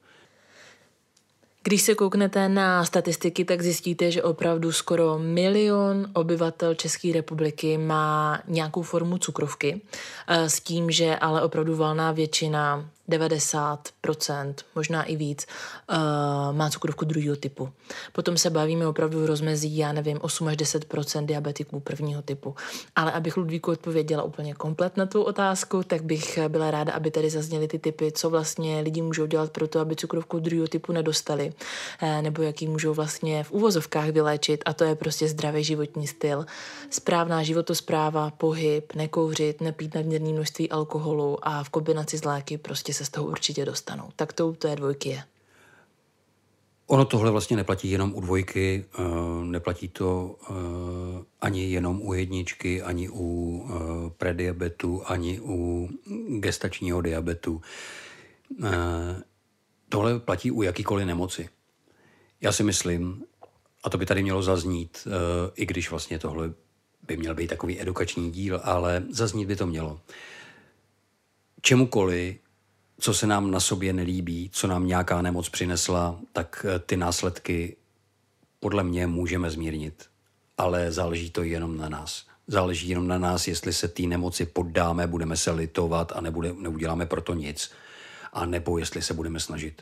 Když 1.64 1.82
se 1.82 1.96
kouknete 1.96 2.50
na 2.50 2.86
statistiky, 2.86 3.46
tak 3.46 3.62
zjistíte, 3.62 4.12
že 4.12 4.24
opravdu 4.24 4.72
skoro 4.72 5.20
milion 5.20 6.12
obyvatel 6.14 6.76
České 6.76 7.14
republiky 7.14 7.78
má 7.78 8.42
nějakou 8.48 8.82
formu 8.82 9.18
cukrovky, 9.18 9.82
eh, 10.28 10.50
s 10.50 10.60
tím, 10.60 10.92
že 10.92 11.16
ale 11.16 11.42
opravdu 11.42 11.76
valná 11.76 12.12
většina 12.12 12.90
90%, 13.10 14.54
možná 14.76 15.04
i 15.04 15.16
víc, 15.16 15.48
uh, 15.90 16.56
má 16.56 16.70
cukrovku 16.70 17.06
druhého 17.06 17.36
typu. 17.36 17.70
Potom 18.14 18.38
se 18.38 18.50
bavíme 18.50 18.88
opravdu 18.88 19.24
v 19.24 19.26
rozmezí, 19.26 19.78
já 19.78 19.92
nevím, 19.92 20.20
8 20.22 20.48
až 20.48 20.56
10% 20.56 21.26
diabetiků 21.26 21.80
prvního 21.80 22.22
typu. 22.22 22.56
Ale 22.96 23.12
abych 23.12 23.38
Ludvíku 23.38 23.72
odpověděla 23.72 24.24
úplně 24.24 24.54
komplet 24.54 24.98
na 24.98 25.06
tu 25.06 25.22
otázku, 25.22 25.84
tak 25.84 26.04
bych 26.04 26.40
byla 26.48 26.72
ráda, 26.72 26.94
aby 26.94 27.12
tady 27.12 27.30
zazněly 27.30 27.68
ty 27.68 27.80
typy, 27.80 28.12
co 28.12 28.30
vlastně 28.30 28.82
lidi 28.82 29.02
můžou 29.02 29.26
dělat 29.26 29.52
pro 29.52 29.68
to, 29.68 29.80
aby 29.80 29.96
cukrovku 29.96 30.40
druhého 30.40 30.68
typu 30.68 30.92
nedostali, 30.92 31.54
uh, 32.04 32.22
nebo 32.22 32.42
jaký 32.42 32.68
můžou 32.68 32.94
vlastně 32.94 33.44
v 33.44 33.52
úvozovkách 33.52 34.10
vyléčit. 34.10 34.64
A 34.66 34.74
to 34.74 34.84
je 34.84 34.96
prostě 34.96 35.28
zdravý 35.28 35.64
životní 35.64 36.08
styl, 36.08 36.46
správná 36.90 37.44
životospráva, 37.44 38.32
pohyb, 38.32 38.96
nekouřit, 38.96 39.62
nepít 39.62 39.96
nadměrné 39.96 40.30
množství 40.30 40.70
alkoholu 40.70 41.38
a 41.42 41.64
v 41.64 41.70
kombinaci 41.70 42.18
s 42.18 42.24
léky 42.24 42.58
prostě 42.58 42.94
se 43.00 43.06
z 43.06 43.10
toho 43.10 43.28
určitě 43.28 43.66
dostanou. 43.66 44.10
Tak 44.16 44.34
to 44.34 44.48
u 44.48 44.54
té 44.54 44.76
dvojky 44.76 45.10
je. 45.10 45.24
Ono 46.88 47.06
tohle 47.06 47.32
vlastně 47.32 47.58
neplatí 47.58 47.92
jenom 47.92 48.16
u 48.16 48.22
dvojky, 48.22 48.86
eh, 49.00 49.04
neplatí 49.44 49.88
to 49.88 50.36
eh, 50.42 50.54
ani 51.42 51.72
jenom 51.72 52.02
u 52.02 52.14
jedničky, 52.14 52.82
ani 52.82 53.10
u 53.10 53.30
eh, 53.66 54.10
prediabetu, 54.18 55.02
ani 55.06 55.40
u 55.40 55.90
gestačního 56.40 57.02
diabetu. 57.02 57.62
Tohle 59.90 60.20
platí 60.20 60.52
u 60.52 60.62
jakýkoliv 60.62 61.08
nemoci. 61.08 61.50
Já 62.42 62.52
si 62.52 62.64
myslím, 62.64 63.24
a 63.84 63.90
to 63.90 63.98
by 63.98 64.06
tady 64.06 64.24
mělo 64.24 64.44
zaznít, 64.44 65.08
i 65.56 65.66
když 65.66 65.90
vlastně 65.90 66.20
tohle 66.20 66.54
by 67.08 67.18
měl 67.18 67.36
být 67.36 67.48
takový 67.48 67.82
edukační 67.82 68.32
díl, 68.32 68.62
ale 68.64 69.04
zaznít 69.10 69.48
by 69.48 69.56
to 69.56 69.68
mělo. 69.68 70.00
Čemukoliv 71.62 72.49
co 73.00 73.14
se 73.14 73.28
nám 73.28 73.52
na 73.52 73.60
sobě 73.60 73.94
nelíbí, 73.94 74.50
co 74.54 74.68
nám 74.68 74.88
nějaká 74.88 75.22
nemoc 75.22 75.50
přinesla, 75.50 76.20
tak 76.34 76.66
eh, 76.70 76.80
ty 76.80 76.98
následky 76.98 77.76
podle 78.60 78.84
mě 78.84 79.08
můžeme 79.08 79.52
zmírnit. 79.52 80.06
Ale 80.58 80.92
záleží 80.92 81.30
to 81.30 81.44
jenom 81.44 81.78
na 81.78 81.90
nás. 81.90 82.26
Záleží 82.48 82.90
jenom 82.90 83.08
na 83.08 83.18
nás, 83.18 83.48
jestli 83.48 83.74
se 83.74 83.88
té 83.88 84.04
nemoci 84.04 84.46
poddáme, 84.46 85.08
budeme 85.08 85.38
se 85.38 85.52
litovat 85.52 86.12
a 86.16 86.22
nebude, 86.22 86.54
neuděláme 86.54 87.06
proto 87.06 87.34
nic. 87.34 87.72
A 88.34 88.46
nebo 88.46 88.78
jestli 88.78 89.02
se 89.02 89.14
budeme 89.14 89.40
snažit. 89.40 89.82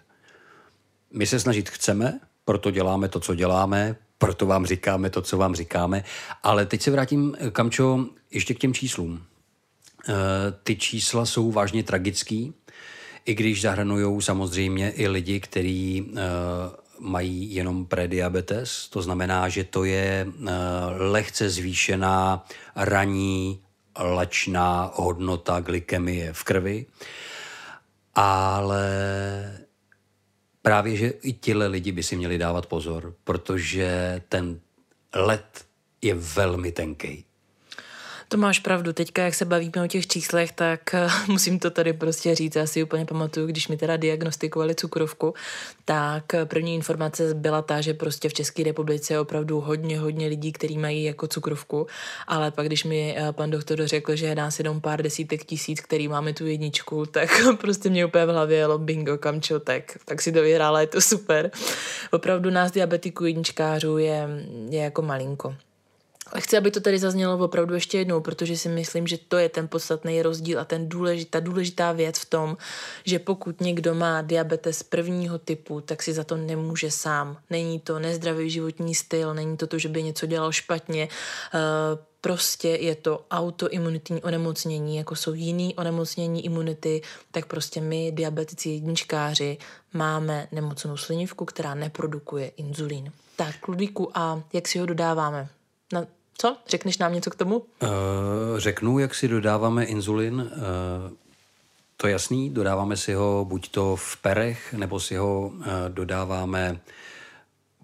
My 1.11 1.25
se 1.25 1.39
snažit 1.39 1.69
chceme, 1.69 2.19
proto 2.45 2.71
děláme 2.71 3.09
to, 3.09 3.19
co 3.19 3.35
děláme, 3.35 3.95
proto 4.17 4.45
vám 4.45 4.65
říkáme 4.65 5.09
to, 5.09 5.21
co 5.21 5.37
vám 5.37 5.55
říkáme. 5.55 6.03
Ale 6.43 6.65
teď 6.65 6.81
se 6.81 6.91
vrátím, 6.91 7.35
eh, 7.39 7.51
Kamčo, 7.51 8.05
ještě 8.31 8.53
k 8.53 8.59
těm 8.59 8.73
číslům. 8.73 9.23
E, 10.09 10.13
ty 10.63 10.75
čísla 10.75 11.25
jsou 11.25 11.51
vážně 11.51 11.83
tragický 11.83 12.53
i 13.27 13.35
když 13.35 13.61
zahrnují 13.61 14.21
samozřejmě 14.21 14.89
i 14.89 15.07
lidi, 15.07 15.39
kteří 15.39 16.01
uh, 16.01 16.17
mají 16.99 17.55
jenom 17.55 17.85
prediabetes, 17.85 18.87
to 18.89 19.01
znamená, 19.01 19.49
že 19.49 19.63
to 19.63 19.83
je 19.83 20.27
uh, 20.27 20.47
lehce 20.97 21.49
zvýšená 21.49 22.45
ranní 22.75 23.61
lačná 23.99 24.91
hodnota 24.95 25.59
glykemie 25.59 26.33
v 26.33 26.43
krvi, 26.43 26.85
ale 28.15 28.87
právě, 30.61 30.95
že 30.95 31.07
i 31.09 31.33
tihle 31.33 31.67
lidi 31.67 31.91
by 31.91 32.03
si 32.03 32.15
měli 32.15 32.37
dávat 32.37 32.65
pozor, 32.65 33.13
protože 33.23 34.21
ten 34.29 34.59
led 35.15 35.65
je 36.01 36.13
velmi 36.13 36.71
tenký. 36.71 37.26
To 38.29 38.37
máš 38.37 38.59
pravdu. 38.59 38.93
Teďka, 38.93 39.23
jak 39.23 39.33
se 39.33 39.45
bavíme 39.45 39.83
o 39.83 39.87
těch 39.87 40.07
číslech, 40.07 40.51
tak 40.51 40.93
eh, 40.93 41.07
musím 41.27 41.59
to 41.59 41.69
tady 41.69 41.93
prostě 41.93 42.35
říct. 42.35 42.55
Já 42.55 42.67
si 42.67 42.83
úplně 42.83 43.05
pamatuju, 43.05 43.47
když 43.47 43.67
mi 43.67 43.77
teda 43.77 43.97
diagnostikovali 43.97 44.75
cukrovku, 44.75 45.33
tak 45.85 46.33
eh, 46.33 46.45
první 46.45 46.75
informace 46.75 47.33
byla 47.33 47.61
ta, 47.61 47.81
že 47.81 47.93
prostě 47.93 48.29
v 48.29 48.33
České 48.33 48.63
republice 48.63 49.13
je 49.13 49.19
opravdu 49.19 49.59
hodně, 49.59 49.99
hodně 49.99 50.27
lidí, 50.27 50.51
kteří 50.51 50.77
mají 50.77 51.03
jako 51.03 51.27
cukrovku, 51.27 51.87
ale 52.27 52.51
pak, 52.51 52.65
když 52.65 52.83
mi 52.83 53.15
eh, 53.17 53.31
pan 53.31 53.51
doktor 53.51 53.87
řekl, 53.87 54.15
že 54.15 54.25
je 54.25 54.35
nás 54.35 54.59
jenom 54.59 54.81
pár 54.81 55.01
desítek 55.01 55.45
tisíc, 55.45 55.81
který 55.81 56.07
máme 56.07 56.33
tu 56.33 56.45
jedničku, 56.45 57.05
tak 57.11 57.29
prostě 57.61 57.89
mě 57.89 58.05
úplně 58.05 58.25
v 58.25 58.29
hlavě 58.29 58.57
jelo 58.57 58.77
bingo, 58.77 59.17
kamčo, 59.17 59.59
tak, 59.59 59.97
tak 60.05 60.21
si 60.21 60.31
to 60.31 60.41
vyhrála, 60.41 60.81
je 60.81 60.87
to 60.87 61.01
super. 61.01 61.51
Opravdu 62.11 62.49
nás 62.49 62.71
diabetiků 62.71 63.25
jedničkářů 63.25 63.97
je, 63.97 64.27
je 64.69 64.81
jako 64.81 65.01
malinko. 65.01 65.55
Chci, 66.37 66.57
aby 66.57 66.71
to 66.71 66.79
tady 66.79 66.99
zaznělo 66.99 67.37
opravdu 67.37 67.73
ještě 67.73 67.97
jednou, 67.97 68.21
protože 68.21 68.57
si 68.57 68.69
myslím, 68.69 69.07
že 69.07 69.17
to 69.17 69.37
je 69.37 69.49
ten 69.49 69.67
podstatný 69.67 70.21
rozdíl 70.21 70.59
a 70.59 70.65
ten 70.65 70.89
důležitá, 70.89 71.39
důležitá 71.39 71.91
věc 71.91 72.19
v 72.19 72.29
tom, 72.29 72.57
že 73.05 73.19
pokud 73.19 73.61
někdo 73.61 73.95
má 73.95 74.21
diabetes 74.21 74.83
prvního 74.83 75.39
typu, 75.39 75.81
tak 75.81 76.03
si 76.03 76.13
za 76.13 76.23
to 76.23 76.37
nemůže 76.37 76.91
sám. 76.91 77.37
Není 77.49 77.79
to 77.79 77.99
nezdravý 77.99 78.49
životní 78.49 78.95
styl, 78.95 79.33
není 79.33 79.57
to 79.57 79.67
to, 79.67 79.77
že 79.77 79.89
by 79.89 80.03
něco 80.03 80.25
dělal 80.25 80.51
špatně, 80.51 81.07
uh, 81.53 81.59
prostě 82.21 82.67
je 82.67 82.95
to 82.95 83.25
autoimunitní 83.31 84.23
onemocnění, 84.23 84.97
jako 84.97 85.15
jsou 85.15 85.33
jiný 85.33 85.75
onemocnění 85.75 86.45
imunity, 86.45 87.01
tak 87.31 87.45
prostě 87.45 87.81
my, 87.81 88.11
diabetici 88.11 88.69
jedničkáři, 88.69 89.57
máme 89.93 90.47
nemocnou 90.51 90.97
slinivku, 90.97 91.45
která 91.45 91.75
neprodukuje 91.75 92.47
inzulín. 92.47 93.11
Tak, 93.35 93.67
Ludvíku, 93.67 94.17
a 94.17 94.43
jak 94.53 94.67
si 94.67 94.79
ho 94.79 94.85
dodáváme? 94.85 95.47
Na, 95.93 96.05
co? 96.37 96.57
Řekneš 96.67 96.97
nám 96.97 97.13
něco 97.13 97.29
k 97.29 97.35
tomu? 97.35 97.57
Uh, 97.57 97.65
řeknu, 98.57 98.99
jak 98.99 99.15
si 99.15 99.27
dodáváme 99.27 99.85
inzulin. 99.85 100.35
Uh, 100.35 101.11
to 101.97 102.07
je 102.07 102.11
jasný, 102.11 102.49
dodáváme 102.49 102.97
si 102.97 103.13
ho 103.13 103.45
buď 103.49 103.69
to 103.69 103.95
v 103.95 104.17
perech, 104.17 104.73
nebo 104.73 104.99
si 104.99 105.15
ho 105.15 105.47
uh, 105.47 105.65
dodáváme 105.89 106.79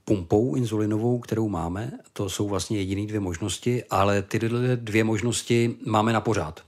pumpou 0.06 0.56
inzulinovou, 0.56 1.20
kterou 1.20 1.50
máme. 1.50 1.92
To 2.14 2.30
jsou 2.30 2.50
vlastně 2.50 2.78
jediné 2.78 3.08
dvě 3.08 3.20
možnosti, 3.20 3.84
ale 3.90 4.22
ty 4.22 4.40
dvě 4.76 5.04
možnosti 5.04 5.76
máme 5.86 6.14
na 6.14 6.22
pořád. 6.22 6.62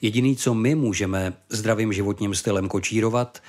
Jediný, 0.00 0.36
co 0.36 0.54
my 0.54 0.74
můžeme 0.74 1.32
zdravým 1.48 1.92
životním 1.92 2.34
stylem 2.34 2.68
kočírovat, 2.68 3.42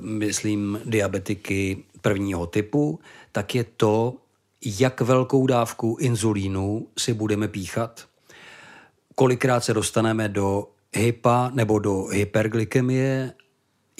myslím 0.00 0.80
diabetiky 0.84 1.84
prvního 2.00 2.46
typu, 2.46 3.00
tak 3.32 3.54
je 3.54 3.64
to, 3.64 4.14
jak 4.64 5.00
velkou 5.00 5.46
dávku 5.46 5.96
inzulínu 6.00 6.88
si 6.98 7.14
budeme 7.14 7.48
píchat, 7.48 8.06
kolikrát 9.14 9.64
se 9.64 9.74
dostaneme 9.74 10.28
do 10.28 10.68
hypa 10.96 11.50
nebo 11.54 11.78
do 11.78 12.04
hyperglykemie, 12.04 13.32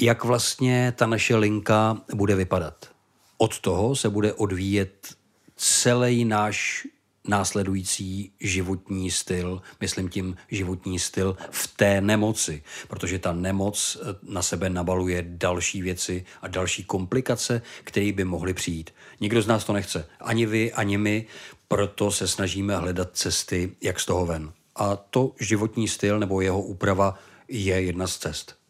jak 0.00 0.25
vlastně 0.25 0.92
ta 0.97 1.06
naše 1.06 1.37
linka 1.37 2.02
bude 2.14 2.35
vypadat. 2.35 2.90
Od 3.38 3.61
toho 3.61 3.97
se 3.97 4.11
bude 4.11 4.33
odvíjet 4.33 5.14
celý 5.56 6.25
náš 6.25 6.87
následující 7.28 8.33
životní 8.40 9.11
styl, 9.11 9.62
myslím 9.81 10.09
tím 10.09 10.37
životní 10.50 10.99
styl 10.99 11.37
v 11.50 11.76
té 11.76 12.00
nemoci, 12.00 12.62
protože 12.88 13.19
ta 13.19 13.33
nemoc 13.33 13.99
eh, 14.00 14.16
na 14.23 14.43
sebe 14.43 14.71
nabaluje 14.71 15.25
další 15.26 15.83
věci 15.83 16.25
a 16.43 16.49
další 16.49 16.85
komplikace, 16.85 17.62
které 17.85 18.12
by 18.12 18.25
mohly 18.25 18.54
přijít. 18.54 18.90
Nikdo 19.21 19.43
z 19.43 19.47
nás 19.47 19.64
to 19.64 19.73
nechce, 19.73 20.09
ani 20.21 20.47
vy, 20.47 20.73
ani 20.73 20.99
my, 20.99 21.26
proto 21.69 22.11
se 22.11 22.28
snažíme 22.28 22.76
hledat 22.76 23.11
cesty, 23.12 23.76
jak 23.81 24.00
z 24.00 24.07
toho 24.07 24.26
ven. 24.26 24.52
A 24.76 24.97
to 24.97 25.33
životní 25.40 25.88
styl 25.88 26.19
nebo 26.19 26.40
jeho 26.40 26.62
úprava 26.62 27.19
je 27.49 27.83
jedna 27.83 28.07
z 28.07 28.16
cest. 28.16 28.63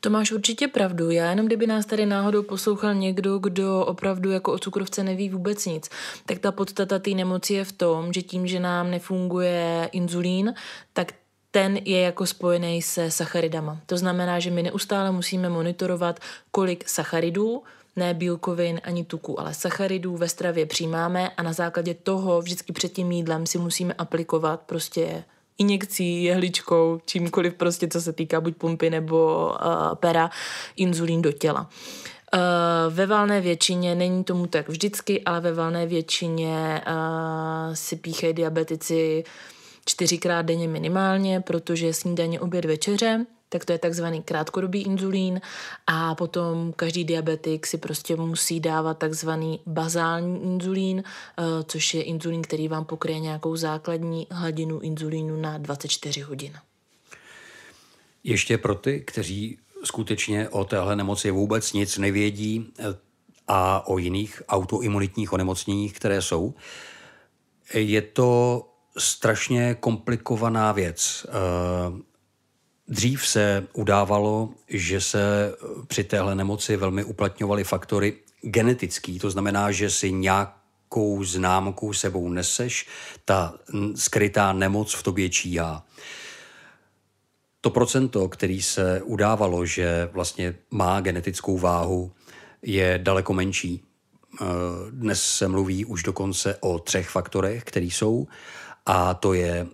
To 0.00 0.10
máš 0.10 0.32
určitě 0.32 0.68
pravdu. 0.68 1.10
Já 1.10 1.30
jenom 1.30 1.46
kdyby 1.46 1.66
nás 1.66 1.86
tady 1.86 2.06
náhodou 2.06 2.42
poslouchal 2.42 2.94
někdo, 2.94 3.38
kdo 3.38 3.84
opravdu 3.86 4.30
jako 4.30 4.52
o 4.52 4.58
cukrovce 4.58 5.04
neví 5.04 5.30
vůbec 5.30 5.66
nic, 5.66 5.90
tak 6.26 6.38
ta 6.38 6.52
podstata 6.52 6.98
té 6.98 7.10
nemoci 7.10 7.54
je 7.54 7.64
v 7.64 7.72
tom, 7.72 8.12
že 8.12 8.22
tím, 8.22 8.46
že 8.46 8.60
nám 8.60 8.90
nefunguje 8.90 9.88
inzulín, 9.92 10.54
tak 10.92 11.12
ten 11.50 11.76
je 11.76 12.00
jako 12.00 12.26
spojený 12.26 12.82
se 12.82 13.10
sacharidama. 13.10 13.80
To 13.86 13.96
znamená, 13.96 14.38
že 14.38 14.50
my 14.50 14.62
neustále 14.62 15.12
musíme 15.12 15.48
monitorovat, 15.48 16.20
kolik 16.50 16.88
sacharidů, 16.88 17.62
ne 17.96 18.14
bílkovin 18.14 18.80
ani 18.84 19.04
tuku, 19.04 19.40
ale 19.40 19.54
sacharidů 19.54 20.16
ve 20.16 20.28
stravě 20.28 20.66
přijímáme 20.66 21.30
a 21.30 21.42
na 21.42 21.52
základě 21.52 21.94
toho 21.94 22.42
vždycky 22.42 22.72
před 22.72 22.92
tím 22.92 23.12
jídlem 23.12 23.46
si 23.46 23.58
musíme 23.58 23.94
aplikovat 23.94 24.60
prostě 24.66 25.24
injekcí, 25.60 26.24
jehličkou, 26.24 27.00
čímkoliv 27.06 27.54
prostě, 27.54 27.88
co 27.88 28.00
se 28.00 28.12
týká 28.12 28.40
buď 28.40 28.56
pumpy 28.56 28.90
nebo 28.90 29.46
uh, 29.64 29.94
pera, 29.94 30.30
inzulín 30.76 31.22
do 31.22 31.32
těla. 31.32 31.70
Uh, 32.34 32.94
ve 32.94 33.06
valné 33.06 33.40
většině, 33.40 33.94
není 33.94 34.24
tomu 34.24 34.46
tak 34.46 34.68
vždycky, 34.68 35.22
ale 35.22 35.40
ve 35.40 35.52
valné 35.52 35.86
většině 35.86 36.82
uh, 36.86 37.74
si 37.74 37.96
píchají 37.96 38.32
diabetici 38.32 39.24
čtyřikrát 39.84 40.42
denně 40.42 40.68
minimálně, 40.68 41.40
protože 41.40 41.94
snídaně, 41.94 42.40
oběd, 42.40 42.64
večeře, 42.64 43.26
tak 43.52 43.64
to 43.64 43.72
je 43.72 43.78
takzvaný 43.78 44.22
krátkodobý 44.22 44.82
inzulín 44.82 45.40
a 45.86 46.14
potom 46.14 46.72
každý 46.72 47.04
diabetik 47.04 47.66
si 47.66 47.78
prostě 47.78 48.16
musí 48.16 48.60
dávat 48.60 48.98
takzvaný 48.98 49.60
bazální 49.66 50.42
inzulín, 50.42 50.96
uh, 50.98 51.44
což 51.66 51.94
je 51.94 52.02
inzulín, 52.02 52.42
který 52.42 52.68
vám 52.68 52.84
pokryje 52.84 53.20
nějakou 53.20 53.56
základní 53.56 54.26
hladinu 54.30 54.78
inzulínu 54.78 55.40
na 55.40 55.58
24 55.58 56.20
hodin. 56.20 56.52
Ještě 58.24 58.58
pro 58.58 58.74
ty, 58.74 59.00
kteří 59.00 59.58
skutečně 59.84 60.48
o 60.48 60.64
téhle 60.64 60.96
nemoci 60.96 61.30
vůbec 61.30 61.72
nic 61.72 61.98
nevědí 61.98 62.72
eh, 62.78 62.84
a 63.48 63.86
o 63.86 63.98
jiných 63.98 64.42
autoimunitních 64.48 65.32
onemocněních, 65.32 65.92
které 65.92 66.22
jsou. 66.22 66.54
Je 67.74 68.02
to 68.02 68.62
strašně 68.98 69.76
komplikovaná 69.80 70.72
věc. 70.72 71.26
Dřív 72.90 73.26
se 73.26 73.66
udávalo, 73.72 74.48
že 74.68 75.00
se 75.00 75.54
při 75.86 76.04
téhle 76.04 76.34
nemoci 76.34 76.76
velmi 76.76 77.04
uplatňovaly 77.04 77.64
faktory 77.64 78.16
genetický, 78.42 79.18
to 79.18 79.30
znamená, 79.30 79.72
že 79.72 79.90
si 79.90 80.12
nějakou 80.12 81.24
známku 81.24 81.92
sebou 81.92 82.28
neseš, 82.28 82.86
ta 83.24 83.54
skrytá 83.94 84.52
nemoc 84.52 84.94
v 84.94 85.02
tobě 85.02 85.28
číhá 85.28 85.84
to 87.60 87.70
procento, 87.70 88.28
který 88.28 88.62
se 88.62 89.02
udávalo, 89.02 89.66
že 89.66 90.08
vlastně 90.12 90.54
má 90.70 91.00
genetickou 91.00 91.58
váhu, 91.58 92.12
je 92.62 93.00
daleko 93.02 93.32
menší. 93.32 93.84
Eh, 94.40 94.44
dnes 94.90 95.22
se 95.22 95.48
mluví 95.48 95.84
už 95.84 96.02
dokonce 96.02 96.56
o 96.60 96.78
třech 96.78 97.08
faktorech, 97.08 97.64
které 97.64 97.86
jsou, 97.86 98.26
a 98.86 99.14
to 99.14 99.34
je 99.34 99.66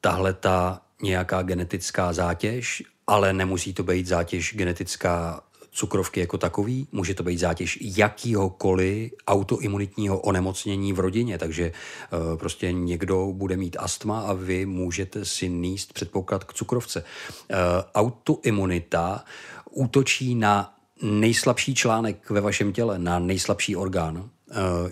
tahle 0.00 0.32
ta 0.32 0.82
nějaká 1.02 1.42
genetická 1.42 2.12
zátěž, 2.12 2.82
ale 3.06 3.32
nemusí 3.32 3.74
to 3.74 3.82
být 3.82 4.06
zátěž 4.06 4.54
genetická 4.56 5.42
cukrovky 5.70 6.20
jako 6.20 6.38
takový, 6.38 6.88
může 6.92 7.14
to 7.14 7.22
být 7.22 7.38
zátěž 7.38 7.78
jakýhokoliv 7.80 9.12
autoimunitního 9.26 10.20
onemocnění 10.20 10.92
v 10.92 11.00
rodině, 11.00 11.38
takže 11.38 11.72
uh, 11.72 12.38
prostě 12.38 12.72
někdo 12.72 13.26
bude 13.32 13.56
mít 13.56 13.76
astma 13.80 14.20
a 14.20 14.32
vy 14.32 14.66
můžete 14.66 15.24
si 15.24 15.48
níst 15.48 15.92
předpoklad 15.92 16.44
k 16.44 16.52
cukrovce. 16.52 17.04
Uh, 17.50 17.56
autoimunita 17.94 19.24
útočí 19.70 20.34
na 20.34 20.74
nejslabší 21.02 21.74
článek 21.74 22.30
ve 22.30 22.40
vašem 22.40 22.72
těle, 22.72 22.98
na 22.98 23.18
nejslabší 23.18 23.76
orgán. 23.76 24.16
Uh, 24.16 24.26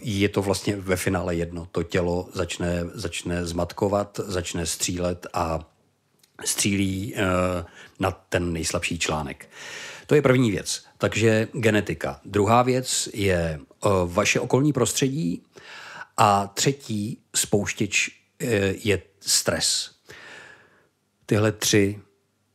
je 0.01 0.29
to 0.29 0.43
vlastně 0.43 0.77
ve 0.77 0.97
finále 0.97 1.35
jedno. 1.35 1.69
To 1.73 1.83
tělo 1.83 2.29
začne, 2.35 2.81
začne 2.95 3.47
zmatkovat, 3.47 4.21
začne 4.27 4.67
střílet 4.67 5.27
a 5.33 5.69
střílí 6.45 7.15
uh, 7.15 7.21
na 8.01 8.11
ten 8.11 8.53
nejslabší 8.53 8.99
článek. 8.99 9.49
To 10.07 10.15
je 10.15 10.23
první 10.23 10.51
věc. 10.51 10.85
Takže 10.99 11.49
genetika. 11.53 12.21
Druhá 12.25 12.63
věc 12.63 13.09
je 13.15 13.61
uh, 13.85 14.13
vaše 14.13 14.41
okolní 14.41 14.73
prostředí 14.73 15.43
a 16.17 16.47
třetí 16.47 17.21
spouštěč 17.37 18.09
uh, 18.09 18.49
je 18.85 19.03
stres. 19.21 19.91
Tyhle 21.27 21.53
tři 21.53 22.01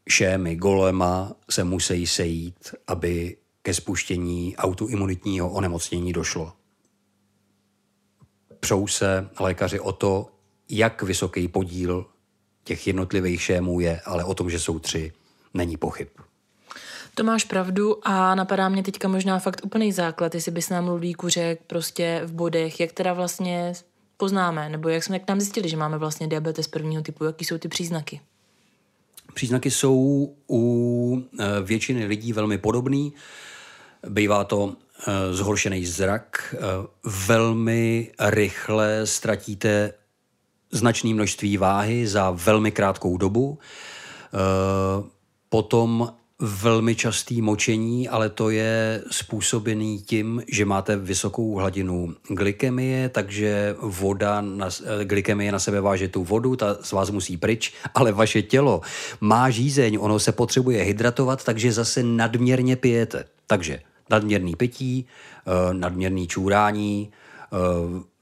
šémy 0.10 0.56
golema 0.56 1.36
se 1.50 1.64
musí 1.64 2.08
sejít, 2.08 2.76
aby 2.88 3.38
ke 3.62 3.74
spuštění 3.74 4.58
autoimunitního 4.58 5.52
onemocnění 5.52 6.14
došlo. 6.14 6.54
Přou 8.60 8.88
se 8.88 9.30
lékaři 9.40 9.80
o 9.80 9.92
to, 9.92 10.30
jak 10.70 11.02
vysoký 11.02 11.48
podíl 11.48 12.06
těch 12.64 12.88
jednotlivých 12.88 13.42
šémů 13.42 13.80
je, 13.80 14.02
ale 14.06 14.24
o 14.24 14.34
tom, 14.34 14.50
že 14.50 14.60
jsou 14.60 14.80
tři, 14.80 15.14
není 15.54 15.78
pochyb. 15.78 16.08
To 17.16 17.24
máš 17.24 17.44
pravdu 17.44 18.08
a 18.08 18.36
napadá 18.36 18.70
mě 18.70 18.84
teďka 18.84 19.08
možná 19.08 19.40
fakt 19.40 19.62
úplný 19.64 19.92
základ, 19.92 20.36
jestli 20.36 20.52
bys 20.52 20.70
nám 20.70 20.88
Ludvíku 20.88 21.30
řekl 21.30 21.64
prostě 21.68 22.22
v 22.26 22.32
bodech, 22.32 22.80
jak 22.80 22.92
teda 22.92 23.14
vlastně 23.14 23.74
poznáme, 24.18 24.70
nebo 24.70 24.90
jak 24.90 25.04
jsme 25.04 25.20
k 25.20 25.28
nám 25.28 25.40
zjistili, 25.40 25.70
že 25.70 25.78
máme 25.78 25.98
vlastně 25.98 26.28
diabetes 26.28 26.68
prvního 26.68 27.02
typu, 27.02 27.26
jaký 27.26 27.46
jsou 27.46 27.58
ty 27.58 27.68
příznaky? 27.68 28.22
Příznaky 29.34 29.72
jsou 29.72 30.30
u 30.50 31.24
eh, 31.40 31.46
většiny 31.64 32.06
lidí 32.06 32.34
velmi 32.34 32.58
podobný. 32.58 33.14
Bývá 34.10 34.44
to 34.44 34.76
eh, 35.08 35.34
zhoršený 35.34 35.86
zrak, 35.86 36.56
eh, 36.58 36.60
velmi 37.28 38.12
rychle 38.20 39.08
ztratíte 39.08 39.94
značné 40.74 41.14
množství 41.14 41.58
váhy 41.58 42.08
za 42.08 42.32
velmi 42.32 42.72
krátkou 42.72 43.18
dobu. 43.18 43.60
Potom 45.50 46.10
velmi 46.40 46.96
častý 46.96 47.42
močení, 47.42 48.10
ale 48.10 48.30
to 48.30 48.50
je 48.50 49.02
způsobený 49.12 50.02
tím, 50.02 50.44
že 50.48 50.66
máte 50.66 50.98
vysokou 50.98 51.56
hladinu 51.56 52.16
glykemie, 52.28 53.10
takže 53.10 53.76
voda 53.82 54.42
na, 54.42 54.70
glykemie 55.04 55.52
na 55.52 55.60
sebe 55.60 55.82
váže 55.82 56.08
tu 56.08 56.24
vodu, 56.24 56.56
ta 56.56 56.78
z 56.82 56.92
vás 56.92 57.10
musí 57.10 57.38
pryč, 57.38 57.74
ale 57.96 58.12
vaše 58.12 58.42
tělo 58.42 58.82
má 59.22 59.50
žízeň, 59.50 59.98
ono 60.02 60.20
se 60.20 60.32
potřebuje 60.32 60.84
hydratovat, 60.84 61.44
takže 61.44 61.72
zase 61.72 62.04
nadměrně 62.04 62.76
pijete. 62.76 63.26
Takže 63.48 63.80
nadměrný 64.10 64.56
pití, 64.56 65.06
eh, 65.48 65.74
nadměrný 65.74 66.28
čůrání, 66.28 67.12
eh, 67.12 67.56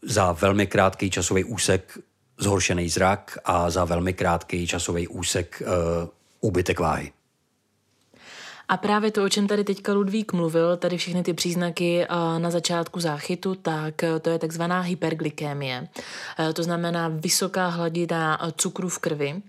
za 0.01 0.31
velmi 0.31 0.67
krátký 0.67 1.09
časový 1.09 1.43
úsek 1.43 1.97
zhoršený 2.41 2.89
zrak 2.89 3.37
a 3.45 3.69
za 3.69 3.85
velmi 3.85 4.13
krátký 4.13 4.67
časový 4.67 5.07
úsek 5.07 5.61
eh, 5.61 5.65
úbytek 6.41 6.79
váhy. 6.79 7.11
A 8.67 8.77
právě 8.77 9.11
to, 9.11 9.23
o 9.23 9.29
čem 9.29 9.47
tady 9.47 9.63
teďka 9.63 9.93
Ludvík 9.93 10.33
mluvil, 10.33 10.77
tady 10.77 10.97
všechny 10.97 11.23
ty 11.23 11.33
příznaky 11.33 12.05
na 12.37 12.51
začátku 12.51 12.99
záchytu, 12.99 13.55
tak 13.55 14.03
e, 14.03 14.19
to 14.19 14.29
je 14.29 14.39
takzvaná 14.39 14.81
hyperglykémie. 14.81 15.87
To 16.53 16.63
znamená 16.63 17.07
vysoká 17.07 17.67
hladina 17.67 18.51
cukru 18.57 18.89
v 18.89 18.99
krvi, 18.99 19.41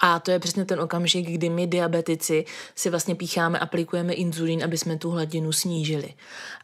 a 0.00 0.18
to 0.18 0.30
je 0.30 0.38
přesně 0.38 0.64
ten 0.64 0.80
okamžik, 0.80 1.26
kdy 1.26 1.50
my 1.50 1.66
diabetici 1.66 2.44
si 2.74 2.90
vlastně 2.90 3.14
pícháme, 3.14 3.58
aplikujeme 3.58 4.12
inzulín, 4.12 4.64
aby 4.64 4.78
jsme 4.78 4.96
tu 4.96 5.10
hladinu 5.10 5.52
snížili. 5.52 6.14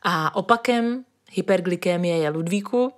A 0.03 0.37
opakem 0.37 1.05
hyperglykémie 1.33 2.17
je 2.17 2.31
Ludvíku. 2.31 2.93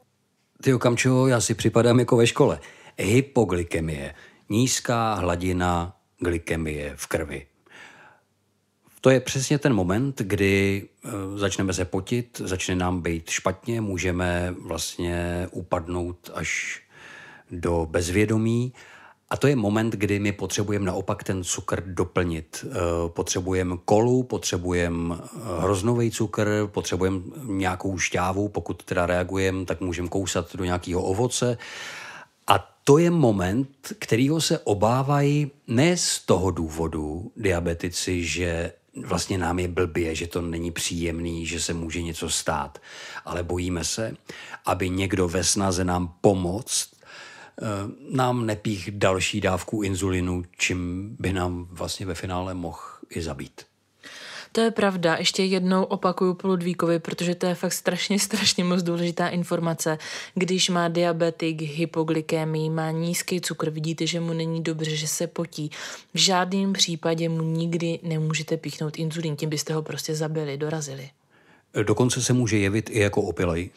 Ty 0.63 0.75
okamčo, 0.75 1.27
já 1.27 1.41
si 1.41 1.55
připadám 1.55 1.99
jako 1.99 2.17
ve 2.17 2.27
škole. 2.27 2.61
Hypoglykemie, 2.99 4.15
nízká 4.49 5.15
hladina 5.15 5.97
glykemie 6.19 6.93
v 6.97 7.07
krvi. 7.07 7.47
To 9.01 9.11
je 9.11 9.21
přesně 9.21 9.59
ten 9.59 9.75
moment, 9.75 10.19
kdy 10.19 10.83
eh, 11.05 11.09
začneme 11.35 11.73
se 11.73 11.85
potit, 11.85 12.41
začne 12.45 12.75
nám 12.75 13.01
být 13.01 13.31
špatně, 13.31 13.81
můžeme 13.81 14.55
vlastně 14.63 15.49
upadnout 15.51 16.31
až 16.35 16.83
do 17.51 17.87
bezvědomí. 17.91 18.73
A 19.31 19.37
to 19.37 19.47
je 19.47 19.57
moment, 19.57 19.95
kdy 19.95 20.19
my 20.19 20.33
potřebujeme 20.33 20.87
naopak 20.87 21.25
ten 21.25 21.45
cukr 21.45 21.83
doplnit. 21.87 22.65
Eh, 22.71 22.77
potřebujeme 23.09 23.77
kolu, 23.85 24.23
potřebujeme 24.23 25.15
eh, 25.15 25.29
hroznový 25.61 26.11
cukr, 26.11 26.49
potřebujeme 26.67 27.21
nějakou 27.45 27.99
šťávu, 27.99 28.49
pokud 28.49 28.83
teda 28.83 29.07
reagujeme, 29.07 29.65
tak 29.65 29.81
můžeme 29.81 30.09
kousat 30.09 30.57
do 30.57 30.65
nějakého 30.65 31.03
ovoce. 31.03 31.59
A 32.47 32.75
to 32.85 32.99
je 32.99 33.11
moment, 33.11 33.69
kterýho 33.99 34.41
se 34.41 34.59
obávají 34.59 35.51
ne 35.67 35.97
z 35.97 36.19
toho 36.19 36.51
důvodu 36.51 37.33
diabetici, 37.37 38.25
že 38.25 38.73
vlastně 39.05 39.39
nám 39.39 39.59
je 39.59 39.69
blbě, 39.69 40.15
že 40.15 40.27
to 40.27 40.43
není 40.43 40.71
příjemný, 40.71 41.47
že 41.47 41.61
se 41.61 41.75
může 41.75 42.03
něco 42.03 42.31
stát. 42.31 42.79
Ale 43.25 43.43
bojíme 43.43 43.85
se, 43.85 44.17
aby 44.67 44.91
někdo 44.91 45.29
ve 45.29 45.45
snaze 45.45 45.85
nám 45.85 46.15
pomoct 46.21 46.98
nám 48.11 48.47
nepích 48.47 48.91
další 48.91 49.41
dávku 49.41 49.83
inzulinu, 49.83 50.45
čím 50.59 51.11
by 51.19 51.33
nám 51.33 51.69
vlastně 51.71 52.07
ve 52.07 52.15
finále 52.15 52.55
mohl 52.55 52.81
i 53.11 53.23
zabít. 53.23 53.63
To 54.53 54.61
je 54.61 54.71
pravda. 54.71 55.17
Ještě 55.17 55.45
jednou 55.45 55.85
opakuju 55.85 56.35
po 56.35 56.49
Ludvíkovi, 56.49 56.99
protože 56.99 57.35
to 57.35 57.47
je 57.47 57.55
fakt 57.55 57.73
strašně, 57.73 58.19
strašně 58.19 58.65
moc 58.65 58.83
důležitá 58.83 59.29
informace. 59.29 59.99
Když 60.35 60.69
má 60.69 60.89
diabetik, 60.89 61.63
hypoglykémii, 61.63 62.71
má 62.71 62.91
nízký 62.91 63.41
cukr, 63.41 63.71
vidíte, 63.71 64.07
že 64.07 64.21
mu 64.21 64.33
není 64.33 64.63
dobře, 64.63 64.97
že 64.97 65.09
se 65.09 65.27
potí. 65.27 65.71
V 66.15 66.19
žádném 66.19 66.73
případě 66.73 67.29
mu 67.29 67.43
nikdy 67.43 67.99
nemůžete 68.03 68.57
píchnout 68.57 68.99
inzulín, 68.99 69.37
tím 69.37 69.51
byste 69.51 69.75
ho 69.75 69.83
prostě 69.83 70.15
zabili, 70.15 70.57
dorazili. 70.57 71.11
Dokonce 71.83 72.23
se 72.23 72.33
může 72.33 72.59
jevit 72.59 72.91
i 72.91 72.99
jako 72.99 73.23
opilej. 73.23 73.71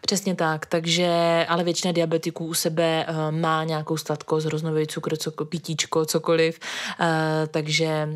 Přesně 0.00 0.34
tak, 0.34 0.66
takže, 0.66 1.08
ale 1.48 1.64
většina 1.64 1.92
diabetiků 1.92 2.46
u 2.46 2.54
sebe 2.54 3.06
uh, 3.08 3.30
má 3.30 3.64
nějakou 3.64 3.96
sladkost, 3.96 4.46
hroznový 4.46 4.86
cukr, 4.86 5.16
cokoliv, 5.16 5.50
pitíčko, 5.50 6.04
cokoliv, 6.06 6.58
uh, 7.00 7.06
takže 7.50 8.08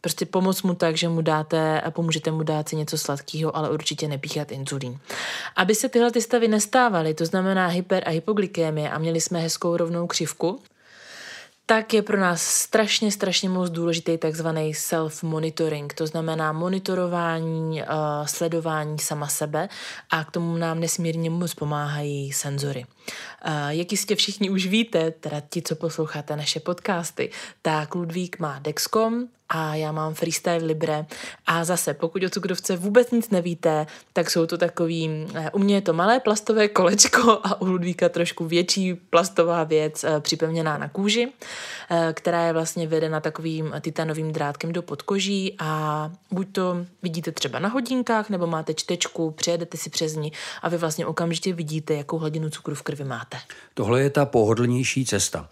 prostě 0.00 0.26
pomoct 0.26 0.62
mu 0.62 0.74
tak, 0.74 0.96
že 0.96 1.08
mu 1.08 1.22
dáte 1.22 1.80
a 1.80 1.90
pomůžete 1.90 2.30
mu 2.30 2.42
dát 2.42 2.68
si 2.68 2.76
něco 2.76 2.98
sladkého, 2.98 3.56
ale 3.56 3.70
určitě 3.70 4.08
nepíchat 4.08 4.52
inzulín. 4.52 4.98
Aby 5.56 5.74
se 5.74 5.88
tyhle 5.88 6.10
ty 6.10 6.20
stavy 6.20 6.48
nestávaly, 6.48 7.14
to 7.14 7.26
znamená 7.26 7.66
hyper 7.66 8.02
a 8.06 8.10
hypoglykémie 8.10 8.90
a 8.90 8.98
měli 8.98 9.20
jsme 9.20 9.38
hezkou 9.38 9.76
rovnou 9.76 10.06
křivku, 10.06 10.60
tak 11.66 11.94
je 11.94 12.02
pro 12.02 12.20
nás 12.20 12.42
strašně, 12.42 13.12
strašně 13.12 13.48
moc 13.48 13.70
důležitý 13.70 14.18
takzvaný 14.18 14.74
self-monitoring, 14.74 15.94
to 15.94 16.06
znamená 16.06 16.52
monitorování, 16.52 17.82
uh, 17.82 18.26
sledování 18.26 18.98
sama 18.98 19.28
sebe 19.28 19.68
a 20.10 20.24
k 20.24 20.30
tomu 20.30 20.56
nám 20.56 20.80
nesmírně 20.80 21.30
moc 21.30 21.54
pomáhají 21.54 22.32
senzory. 22.32 22.84
Jak 23.68 23.92
jistě 23.92 24.16
všichni 24.16 24.50
už 24.50 24.66
víte, 24.66 25.10
teda 25.10 25.40
ti, 25.50 25.62
co 25.62 25.76
posloucháte 25.76 26.36
naše 26.36 26.60
podcasty, 26.60 27.30
tak 27.62 27.94
Ludvík 27.94 28.38
má 28.38 28.58
Dexcom, 28.58 29.28
a 29.48 29.74
já 29.74 29.92
mám 29.92 30.14
Freestyle 30.14 30.66
Libre. 30.66 31.06
A 31.46 31.64
zase, 31.64 31.94
pokud 31.94 32.22
o 32.22 32.30
cukrovce 32.30 32.76
vůbec 32.76 33.10
nic 33.10 33.30
nevíte, 33.30 33.86
tak 34.12 34.30
jsou 34.30 34.46
to 34.46 34.58
takový, 34.58 35.26
eh, 35.34 35.50
u 35.50 35.58
mě 35.58 35.74
je 35.74 35.80
to 35.80 35.92
malé 35.92 36.20
plastové 36.20 36.68
kolečko 36.68 37.40
a 37.44 37.60
u 37.60 37.66
Ludvíka 37.66 38.08
trošku 38.08 38.44
větší 38.44 38.94
plastová 38.94 39.64
věc 39.64 40.04
eh, 40.04 40.20
připevněná 40.20 40.78
na 40.78 40.88
kůži, 40.88 41.32
eh, 41.90 42.12
která 42.12 42.46
je 42.46 42.52
vlastně 42.52 42.86
vedena 42.86 43.20
takovým 43.20 43.74
titanovým 43.80 44.32
drátkem 44.32 44.72
do 44.72 44.82
podkoží 44.82 45.56
a 45.58 46.10
buď 46.30 46.52
to 46.52 46.86
vidíte 47.02 47.32
třeba 47.32 47.58
na 47.58 47.68
hodinkách, 47.68 48.30
nebo 48.30 48.46
máte 48.46 48.74
čtečku, 48.74 49.30
přejedete 49.30 49.78
si 49.78 49.90
přes 49.90 50.14
ní 50.14 50.32
a 50.62 50.68
vy 50.68 50.76
vlastně 50.76 51.06
okamžitě 51.06 51.52
vidíte, 51.52 51.94
jakou 51.94 52.18
hladinu 52.18 52.50
cukru 52.50 52.74
v 52.74 52.82
krvi 52.82 52.93
máte. 53.02 53.36
Tohle 53.74 54.02
je 54.02 54.10
ta 54.10 54.24
pohodlnější 54.24 55.04
cesta. 55.04 55.48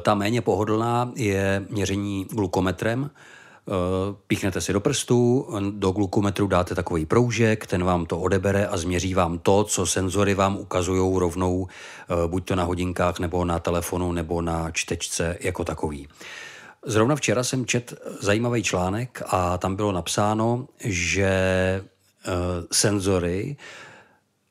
Ta 0.00 0.14
méně 0.14 0.40
pohodlná 0.40 1.12
je 1.16 1.64
měření 1.68 2.26
glukometrem, 2.30 3.10
Eh, 3.68 4.16
píchnete 4.26 4.60
si 4.60 4.72
do 4.72 4.80
prstu, 4.80 5.48
do 5.70 5.90
glukometru 5.90 6.46
dáte 6.46 6.74
takový 6.74 7.06
proužek, 7.06 7.66
ten 7.66 7.84
vám 7.84 8.06
to 8.06 8.20
odebere 8.20 8.66
a 8.66 8.76
změří 8.76 9.14
vám 9.14 9.38
to, 9.38 9.64
co 9.64 9.86
senzory 9.86 10.34
vám 10.34 10.56
ukazují 10.56 11.18
rovnou, 11.20 11.66
eh, 11.68 12.28
buď 12.28 12.44
to 12.44 12.56
na 12.56 12.64
hodinkách, 12.64 13.18
nebo 13.18 13.44
na 13.44 13.58
telefonu, 13.58 14.12
nebo 14.12 14.42
na 14.42 14.70
čtečce 14.70 15.38
jako 15.40 15.64
takový. 15.64 16.08
Zrovna 16.84 17.16
včera 17.16 17.44
jsem 17.44 17.66
čet 17.66 17.94
zajímavý 18.20 18.62
článek 18.62 19.22
a 19.26 19.58
tam 19.58 19.76
bylo 19.76 19.92
napsáno, 19.92 20.68
že 20.84 21.26
eh, 21.26 22.30
senzory 22.72 23.56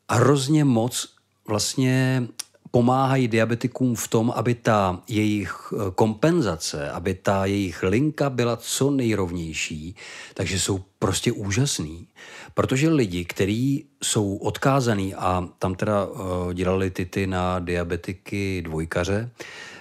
hrozně 0.10 0.66
moc 0.66 1.15
vlastně 1.48 2.28
pomáhají 2.72 3.28
diabetikům 3.28 3.96
v 3.96 4.08
tom, 4.08 4.34
aby 4.36 4.56
ta 4.56 5.02
jejich 5.08 5.74
eh, 5.74 5.92
kompenzace, 5.96 6.92
aby 6.92 7.14
ta 7.14 7.46
jejich 7.46 7.84
linka 7.84 8.30
byla 8.30 8.58
co 8.58 8.92
nejrovnější, 8.92 9.96
takže 10.34 10.60
jsou 10.60 10.80
prostě 11.00 11.32
úžasný. 11.32 12.08
Protože 12.54 12.90
lidi, 12.90 13.26
kteří 13.26 13.86
jsou 14.04 14.36
odkázaný 14.36 15.16
a 15.16 15.48
tam 15.60 15.76
teda 15.76 16.06
uh, 16.06 16.54
dělali 16.54 16.92
ty 16.92 17.28
na 17.28 17.60
diabetiky 17.60 18.62
dvojkaře, 18.62 19.30
Eh, 19.30 19.75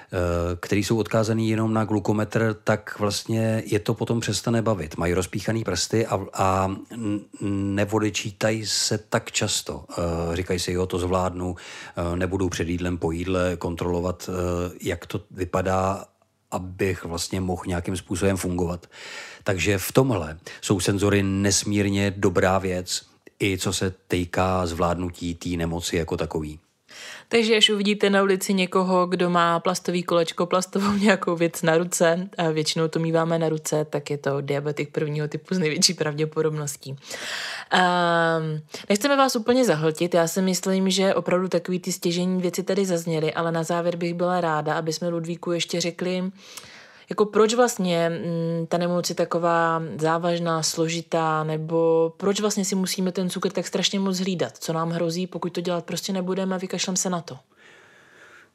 který 0.61 0.85
jsou 0.85 0.99
odkázaný 0.99 1.51
jenom 1.51 1.75
na 1.75 1.85
glukometr, 1.85 2.57
tak 2.65 2.99
vlastně 2.99 3.63
je 3.67 3.79
to 3.79 3.95
potom 3.95 4.21
přestane 4.21 4.63
bavit. 4.63 4.97
Mají 4.97 5.15
rozpíchaný 5.15 5.65
prsty 5.65 6.07
a, 6.07 6.27
a 6.33 6.77
nevodečítají 7.51 8.67
se 8.67 8.99
tak 8.99 9.33
často. 9.33 9.85
Eh, 9.91 10.37
říkají 10.37 10.59
si, 10.59 10.73
jo, 10.73 10.87
to 10.87 10.99
zvládnu, 10.99 11.57
eh, 11.57 12.17
nebudu 12.17 12.49
před 12.49 12.69
jídlem 12.69 12.99
po 12.99 13.11
jídle 13.11 13.57
kontrolovat, 13.57 14.31
jak 14.81 15.07
to 15.07 15.21
vypadá, 15.31 16.05
abych 16.51 17.05
vlastně 17.05 17.41
mohl 17.41 17.63
nějakým 17.67 17.97
způsobem 17.97 18.37
fungovat. 18.37 18.87
Takže 19.45 19.79
v 19.79 19.93
tomhle 19.93 20.39
jsou 20.61 20.81
senzory 20.81 21.23
nesmírně 21.23 22.11
dobrá 22.11 22.59
věc, 22.59 23.03
i 23.43 23.59
co 23.59 23.73
se 23.73 23.95
týká 24.09 24.67
zvládnutí 24.67 25.35
té 25.35 25.49
nemoci 25.49 25.97
jako 25.97 26.17
takový. 26.17 26.61
Takže 27.29 27.57
až 27.57 27.71
uvidíte 27.71 28.11
na 28.11 28.23
ulici 28.23 28.55
někoho, 28.55 29.07
kdo 29.07 29.31
má 29.31 29.61
plastový 29.61 30.03
kolečko, 30.03 30.47
plastovou 30.47 30.93
nějakou 31.01 31.37
věc 31.37 31.63
na 31.63 31.79
ruce, 31.79 32.29
a 32.39 32.51
většinou 32.51 32.89
to 32.89 32.99
míváme 32.99 33.39
na 33.39 33.49
ruce, 33.49 33.87
tak 33.91 34.11
je 34.11 34.19
to 34.19 34.41
diabetik 34.41 34.93
prvního 34.93 35.29
typu 35.29 35.55
s 35.55 35.59
největší 35.59 35.95
pravděpodobností. 35.95 36.91
Um, 36.91 38.61
nechceme 38.89 39.17
vás 39.17 39.37
úplně 39.37 39.65
zahltit, 39.65 40.15
já 40.15 40.27
si 40.27 40.43
myslím, 40.43 40.91
že 40.91 41.15
opravdu 41.15 41.49
takový 41.49 41.81
ty 41.81 41.93
stěžení 41.93 42.41
věci 42.43 42.63
tady 42.63 42.85
zazněly, 42.87 43.35
ale 43.35 43.53
na 43.53 43.63
závěr 43.63 43.97
bych 43.97 44.15
byla 44.15 44.41
ráda, 44.41 44.75
aby 44.75 44.93
jsme 44.93 45.09
Ludvíku 45.09 45.53
ještě 45.53 45.81
řekli, 45.81 46.31
jako 47.11 47.25
proč 47.27 47.55
vlastně 47.55 48.11
mm, 48.11 48.67
ta 48.67 48.79
nemoc 48.79 49.09
je 49.09 49.15
taková 49.15 49.83
závažná, 49.99 50.63
složitá, 50.63 51.45
nebo 51.45 52.13
proč 52.17 52.41
vlastně 52.41 52.65
si 52.65 52.75
musíme 52.75 53.13
ten 53.13 53.31
cukr 53.31 53.51
tak 53.51 53.67
strašně 53.67 54.01
moc 54.01 54.19
hlídat, 54.19 54.59
co 54.59 54.73
nám 54.73 54.91
hrozí, 54.91 55.27
pokud 55.27 55.53
to 55.53 55.61
dělat 55.61 55.85
prostě 55.85 56.13
nebudeme 56.13 56.55
a 56.55 56.59
vykašlem 56.59 56.97
se 56.97 57.11
na 57.11 57.21
to. 57.21 57.39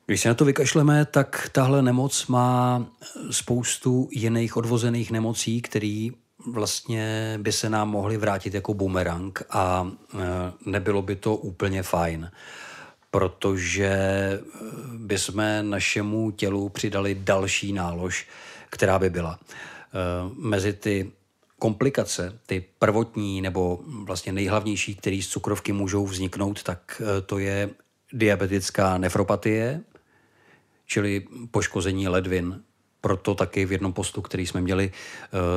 Když 0.06 0.22
se 0.22 0.30
na 0.30 0.36
to 0.36 0.46
vykašleme, 0.46 1.06
tak 1.06 1.50
tahle 1.52 1.82
nemoc 1.82 2.28
má 2.28 2.86
spoustu 3.32 4.10
jiných 4.12 4.58
odvozených 4.58 5.12
nemocí, 5.12 5.62
které 5.62 6.10
vlastně 6.48 7.38
by 7.42 7.52
se 7.52 7.70
nám 7.70 7.90
mohly 7.90 8.18
vrátit 8.18 8.54
jako 8.54 8.74
bumerang 8.74 9.42
a 9.50 9.92
e, 10.14 10.18
nebylo 10.66 11.02
by 11.02 11.16
to 11.16 11.36
úplně 11.36 11.84
fajn, 11.84 12.32
protože 13.12 14.00
by 14.98 15.18
jsme 15.18 15.64
našemu 15.64 16.32
tělu 16.32 16.70
přidali 16.70 17.16
další 17.16 17.74
nálož, 17.74 18.28
která 18.70 19.00
by 19.00 19.10
byla. 19.10 19.40
E, 19.40 19.46
mezi 20.38 20.74
ty 20.74 21.12
komplikace, 21.60 22.40
ty 22.46 22.66
prvotní 22.80 23.42
nebo 23.42 23.80
vlastně 24.04 24.32
nejhlavnější, 24.32 24.96
které 24.96 25.20
z 25.24 25.28
cukrovky 25.28 25.72
můžou 25.72 26.06
vzniknout, 26.06 26.64
tak 26.64 27.02
e, 27.02 27.22
to 27.22 27.40
je 27.40 27.70
diabetická 28.14 28.98
nefropatie, 28.98 29.82
čili 30.86 31.28
poškození 31.52 32.08
ledvin. 32.08 32.64
Proto 33.02 33.36
taky 33.36 33.66
v 33.66 33.72
jednom 33.72 33.94
postu, 33.94 34.22
který 34.22 34.48
jsme 34.48 34.62
měli, 34.62 34.92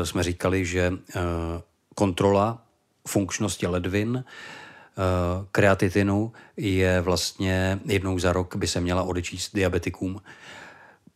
jsme 0.05 0.23
říkali, 0.23 0.65
že 0.65 0.93
kontrola 1.95 2.63
funkčnosti 3.09 3.67
ledvin 3.67 4.25
kreatitinu 5.53 6.33
je 6.57 7.01
vlastně 7.01 7.81
jednou 7.85 8.19
za 8.19 8.33
rok 8.33 8.57
by 8.57 8.67
se 8.67 8.81
měla 8.81 9.03
odečíst 9.03 9.55
diabetikům. 9.55 10.21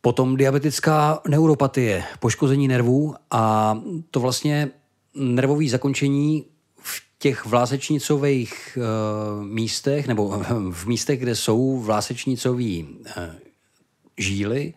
Potom 0.01 0.37
diabetická 0.37 1.21
neuropatie, 1.29 2.05
poškození 2.21 2.69
nervů 2.69 3.15
a 3.31 3.79
to 4.11 4.21
vlastně 4.21 4.71
nervové 5.15 5.69
zakončení 5.69 6.45
v 6.79 7.03
těch 7.19 7.47
vlásečnicových 7.47 8.79
uh, 8.81 9.45
místech 9.45 10.07
nebo 10.07 10.29
v 10.71 10.87
místech, 10.87 11.21
kde 11.21 11.35
jsou 11.35 11.81
vlásečnicové 11.81 12.83
uh, 12.83 12.93
žíly, 14.19 14.75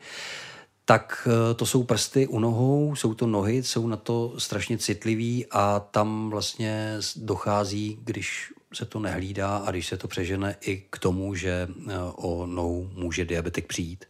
tak 0.86 1.28
to 1.56 1.66
jsou 1.66 1.84
prsty 1.84 2.28
u 2.28 2.40
nohou, 2.40 2.96
jsou 2.96 3.14
to 3.14 3.28
nohy, 3.28 3.64
jsou 3.64 3.88
na 3.88 3.98
to 3.98 4.34
strašně 4.38 4.78
citlivý 4.78 5.46
a 5.52 5.80
tam 5.80 6.30
vlastně 6.30 6.98
dochází, 7.16 8.00
když 8.04 8.54
se 8.74 8.86
to 8.86 9.00
nehlídá 9.00 9.58
a 9.58 9.72
když 9.72 9.88
se 9.88 9.98
to 9.98 10.08
přežene 10.08 10.56
i 10.62 10.84
k 10.90 10.98
tomu, 10.98 11.36
že 11.36 11.68
o 12.16 12.46
nohu 12.46 12.90
může 12.94 13.26
diabetik 13.26 13.68
přijít. 13.68 14.06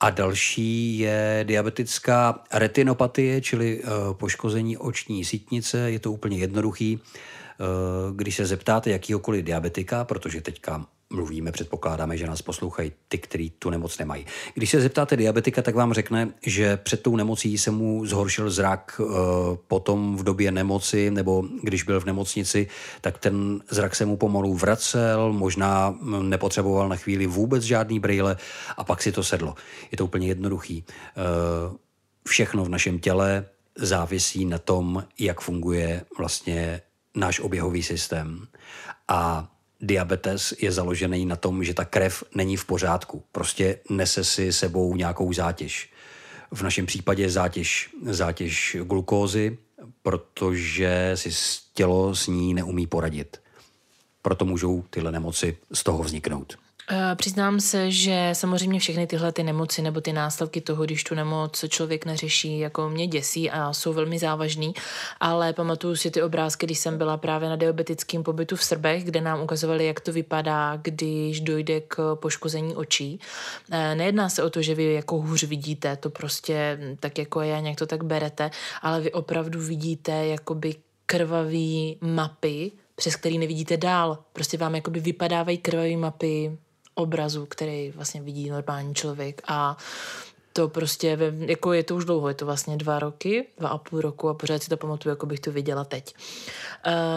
A 0.00 0.10
další 0.10 0.98
je 0.98 1.44
diabetická 1.48 2.44
retinopatie, 2.52 3.40
čili 3.40 3.80
eh, 3.82 3.88
poškození 4.12 4.76
oční 4.76 5.24
sítnice. 5.24 5.90
Je 5.90 5.98
to 5.98 6.12
úplně 6.12 6.38
jednoduchý. 6.38 7.00
Eh, 7.00 7.64
když 8.16 8.36
se 8.36 8.46
zeptáte 8.46 8.90
jakýhokoliv 8.90 9.44
diabetika, 9.44 10.04
protože 10.04 10.40
teďka 10.40 10.86
mluvíme, 11.14 11.52
předpokládáme, 11.52 12.16
že 12.16 12.26
nás 12.26 12.42
poslouchají 12.42 12.92
ty, 13.08 13.18
kteří 13.18 13.50
tu 13.50 13.70
nemoc 13.70 13.98
nemají. 13.98 14.26
Když 14.54 14.70
se 14.70 14.80
zeptáte 14.80 15.16
diabetika, 15.16 15.62
tak 15.62 15.74
vám 15.74 15.92
řekne, 15.92 16.28
že 16.46 16.76
před 16.76 17.02
tou 17.02 17.16
nemocí 17.16 17.58
se 17.58 17.70
mu 17.70 18.06
zhoršil 18.06 18.50
zrak, 18.50 19.00
eh, 19.00 19.04
potom 19.68 20.16
v 20.16 20.22
době 20.22 20.52
nemoci 20.52 21.10
nebo 21.10 21.44
když 21.62 21.82
byl 21.82 22.00
v 22.00 22.04
nemocnici, 22.04 22.66
tak 23.00 23.18
ten 23.18 23.60
zrak 23.70 23.96
se 23.96 24.06
mu 24.06 24.16
pomalu 24.16 24.54
vracel, 24.54 25.32
možná 25.32 25.88
hm, 25.88 26.28
nepotřeboval 26.28 26.88
na 26.88 26.96
chvíli 26.96 27.26
vůbec 27.26 27.62
žádný 27.62 28.00
brýle 28.00 28.36
a 28.76 28.84
pak 28.84 29.02
si 29.02 29.12
to 29.12 29.22
sedlo. 29.22 29.54
Je 29.90 29.98
to 29.98 30.04
úplně 30.04 30.28
jednoduchý. 30.28 30.84
Eh, 30.88 31.76
všechno 32.28 32.64
v 32.64 32.68
našem 32.68 32.98
těle 32.98 33.46
závisí 33.76 34.44
na 34.44 34.58
tom, 34.58 35.04
jak 35.18 35.40
funguje 35.40 36.04
vlastně 36.18 36.80
náš 37.14 37.40
oběhový 37.40 37.82
systém. 37.82 38.46
A 39.08 39.48
diabetes 39.84 40.54
je 40.58 40.72
založený 40.72 41.26
na 41.26 41.36
tom, 41.36 41.64
že 41.64 41.74
ta 41.74 41.84
krev 41.84 42.24
není 42.34 42.56
v 42.56 42.64
pořádku. 42.64 43.22
Prostě 43.32 43.78
nese 43.90 44.24
si 44.24 44.52
sebou 44.52 44.96
nějakou 44.96 45.32
zátěž. 45.32 45.90
V 46.50 46.62
našem 46.62 46.86
případě 46.86 47.30
zátěž, 47.30 47.90
zátěž 48.02 48.76
glukózy, 48.84 49.58
protože 50.02 51.12
si 51.14 51.30
tělo 51.74 52.14
s 52.14 52.26
ní 52.26 52.54
neumí 52.54 52.86
poradit. 52.86 53.40
Proto 54.22 54.44
můžou 54.44 54.84
tyhle 54.90 55.12
nemoci 55.12 55.56
z 55.72 55.82
toho 55.82 56.02
vzniknout. 56.02 56.63
Eh, 56.90 57.14
přiznám 57.16 57.60
se, 57.60 57.90
že 57.90 58.30
samozřejmě 58.32 58.80
všechny 58.80 59.06
tyhle 59.06 59.32
ty 59.32 59.42
nemoci 59.42 59.82
nebo 59.82 60.00
ty 60.00 60.12
následky 60.12 60.60
toho, 60.60 60.84
když 60.84 61.04
tu 61.04 61.14
nemoc 61.14 61.64
člověk 61.68 62.06
neřeší, 62.06 62.58
jako 62.58 62.88
mě 62.88 63.06
děsí 63.06 63.50
a 63.50 63.72
jsou 63.72 63.92
velmi 63.92 64.18
závažný, 64.18 64.74
ale 65.20 65.52
pamatuju 65.52 65.96
si 65.96 66.10
ty 66.10 66.22
obrázky, 66.22 66.66
když 66.66 66.78
jsem 66.78 66.98
byla 66.98 67.16
právě 67.16 67.48
na 67.48 67.56
diabetickém 67.56 68.22
pobytu 68.22 68.56
v 68.56 68.64
Srbech, 68.64 69.04
kde 69.04 69.20
nám 69.20 69.42
ukazovali, 69.42 69.86
jak 69.86 70.00
to 70.00 70.12
vypadá, 70.12 70.76
když 70.82 71.40
dojde 71.40 71.80
k 71.80 72.14
poškození 72.14 72.76
očí. 72.76 73.20
Eh, 73.70 73.94
nejedná 73.94 74.28
se 74.28 74.42
o 74.42 74.50
to, 74.50 74.62
že 74.62 74.74
vy 74.74 74.92
jako 74.92 75.16
hůř 75.16 75.44
vidíte, 75.44 75.96
to 75.96 76.10
prostě 76.10 76.78
tak 77.00 77.18
jako 77.18 77.40
já 77.40 77.60
nějak 77.60 77.78
to 77.78 77.86
tak 77.86 78.04
berete, 78.04 78.50
ale 78.82 79.00
vy 79.00 79.12
opravdu 79.12 79.60
vidíte 79.60 80.26
jakoby 80.26 80.74
krvavý 81.06 81.98
mapy, 82.00 82.72
přes 82.94 83.16
který 83.16 83.38
nevidíte 83.38 83.76
dál. 83.76 84.18
Prostě 84.32 84.58
vám 84.58 84.74
jakoby 84.74 85.00
vypadávají 85.00 85.58
krvavé 85.58 85.96
mapy 85.96 86.58
obrazu, 86.94 87.46
který 87.46 87.90
vlastně 87.90 88.22
vidí 88.22 88.50
normální 88.50 88.94
člověk 88.94 89.42
a 89.48 89.76
to 90.52 90.68
prostě, 90.68 91.18
jako 91.38 91.72
je 91.72 91.82
to 91.82 91.96
už 91.96 92.04
dlouho, 92.04 92.28
je 92.28 92.34
to 92.34 92.46
vlastně 92.46 92.76
dva 92.76 92.98
roky, 92.98 93.46
dva 93.58 93.68
a 93.68 93.78
půl 93.78 94.00
roku 94.00 94.28
a 94.28 94.34
pořád 94.34 94.62
si 94.62 94.68
to 94.68 94.76
pamatuju, 94.76 95.10
jako 95.10 95.26
bych 95.26 95.40
to 95.40 95.52
viděla 95.52 95.84
teď. 95.84 96.14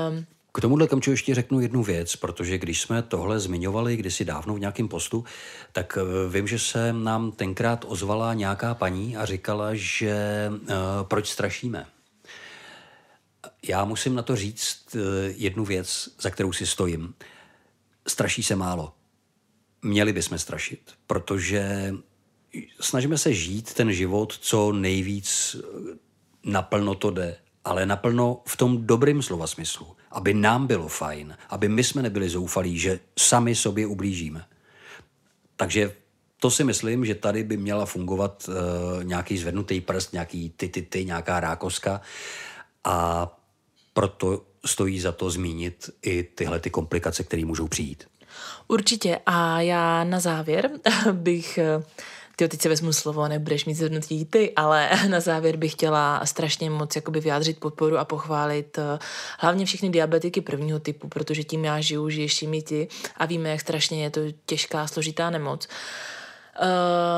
Um, 0.10 0.26
k 0.54 0.62
tomuhle 0.62 0.88
kamču 0.88 1.12
ještě 1.12 1.36
řeknu 1.36 1.60
jednu 1.60 1.84
věc, 1.84 2.16
protože 2.16 2.58
když 2.58 2.82
jsme 2.82 3.02
tohle 3.02 3.40
zmiňovali 3.40 3.98
kdysi 3.98 4.26
dávno 4.26 4.54
v 4.54 4.60
nějakém 4.60 4.88
postu, 4.88 5.24
tak 5.72 5.98
eh, 6.02 6.30
vím, 6.30 6.48
že 6.48 6.60
se 6.60 6.94
nám 6.94 7.32
tenkrát 7.32 7.86
ozvala 7.88 8.34
nějaká 8.34 8.76
paní 8.76 9.18
a 9.18 9.26
říkala, 9.26 9.70
že 9.74 10.16
uh, 10.52 10.68
proč 11.04 11.30
strašíme. 11.30 11.86
Já 13.64 13.86
musím 13.86 14.16
na 14.16 14.22
to 14.22 14.36
říct 14.36 14.96
uh, 14.96 15.02
jednu 15.36 15.66
věc, 15.66 16.10
za 16.20 16.30
kterou 16.30 16.54
si 16.54 16.66
stojím. 16.66 17.14
Straší 18.08 18.44
se 18.44 18.56
málo 18.56 18.94
měli 19.82 20.14
bychom 20.14 20.40
strašit, 20.40 20.92
protože 21.08 21.94
snažíme 22.80 23.18
se 23.18 23.34
žít 23.34 23.74
ten 23.74 23.94
život 23.94 24.38
co 24.42 24.72
nejvíc 24.72 25.56
naplno 26.44 26.96
to 26.96 27.12
jde, 27.12 27.38
ale 27.66 27.86
naplno 27.86 28.42
v 28.48 28.58
tom 28.58 28.88
dobrým 28.88 29.22
slova 29.22 29.48
smyslu, 29.48 29.96
aby 30.12 30.34
nám 30.34 30.68
bylo 30.68 30.88
fajn, 30.88 31.38
aby 31.50 31.70
my 31.70 31.84
jsme 31.84 32.02
nebyli 32.02 32.30
zoufalí, 32.30 32.80
že 32.80 33.00
sami 33.20 33.56
sobě 33.56 33.88
ublížíme. 33.88 34.46
Takže 35.56 35.94
to 36.40 36.52
si 36.52 36.64
myslím, 36.64 37.06
že 37.06 37.16
tady 37.16 37.44
by 37.44 37.58
měla 37.58 37.86
fungovat 37.86 38.50
uh, 38.50 39.04
nějaký 39.04 39.38
zvednutý 39.38 39.82
prst, 39.82 40.14
nějaký 40.14 40.50
ty, 40.50 40.70
ty, 40.70 40.82
ty, 40.82 41.06
nějaká 41.06 41.40
rákoska 41.40 42.02
a 42.84 43.28
proto 43.94 44.46
stojí 44.66 45.00
za 45.00 45.12
to 45.12 45.30
zmínit 45.30 45.90
i 46.02 46.24
tyhle 46.24 46.60
ty 46.60 46.70
komplikace, 46.70 47.24
které 47.24 47.46
můžou 47.46 47.68
přijít. 47.68 48.08
Určitě 48.68 49.20
a 49.26 49.62
já 49.62 50.04
na 50.04 50.20
závěr 50.20 50.70
bych 51.12 51.60
ty 52.38 52.48
teď 52.48 52.62
se 52.62 52.70
vezmu 52.70 52.94
slovo, 52.94 53.28
nebudeš 53.28 53.66
mít 53.66 53.76
zhodnotí 53.76 54.26
ty, 54.26 54.54
ale 54.56 54.90
na 55.08 55.20
závěr 55.20 55.58
bych 55.58 55.72
chtěla 55.72 56.26
strašně 56.26 56.70
moc 56.70 56.96
jakoby 56.96 57.20
vyjádřit 57.20 57.60
podporu 57.60 57.98
a 57.98 58.06
pochválit 58.06 58.78
eh, 58.78 59.00
hlavně 59.40 59.66
všechny 59.66 59.90
diabetiky 59.90 60.42
prvního 60.42 60.80
typu, 60.80 61.08
protože 61.08 61.44
tím 61.44 61.66
já 61.66 61.82
žiju, 61.82 62.10
žiješ 62.10 62.46
ty 62.64 62.88
a 63.18 63.26
víme, 63.26 63.50
jak 63.50 63.62
strašně 63.62 64.04
je 64.04 64.10
to 64.10 64.22
těžká, 64.46 64.88
složitá 64.88 65.30
nemoc. 65.30 65.68
Uh, 65.68 66.17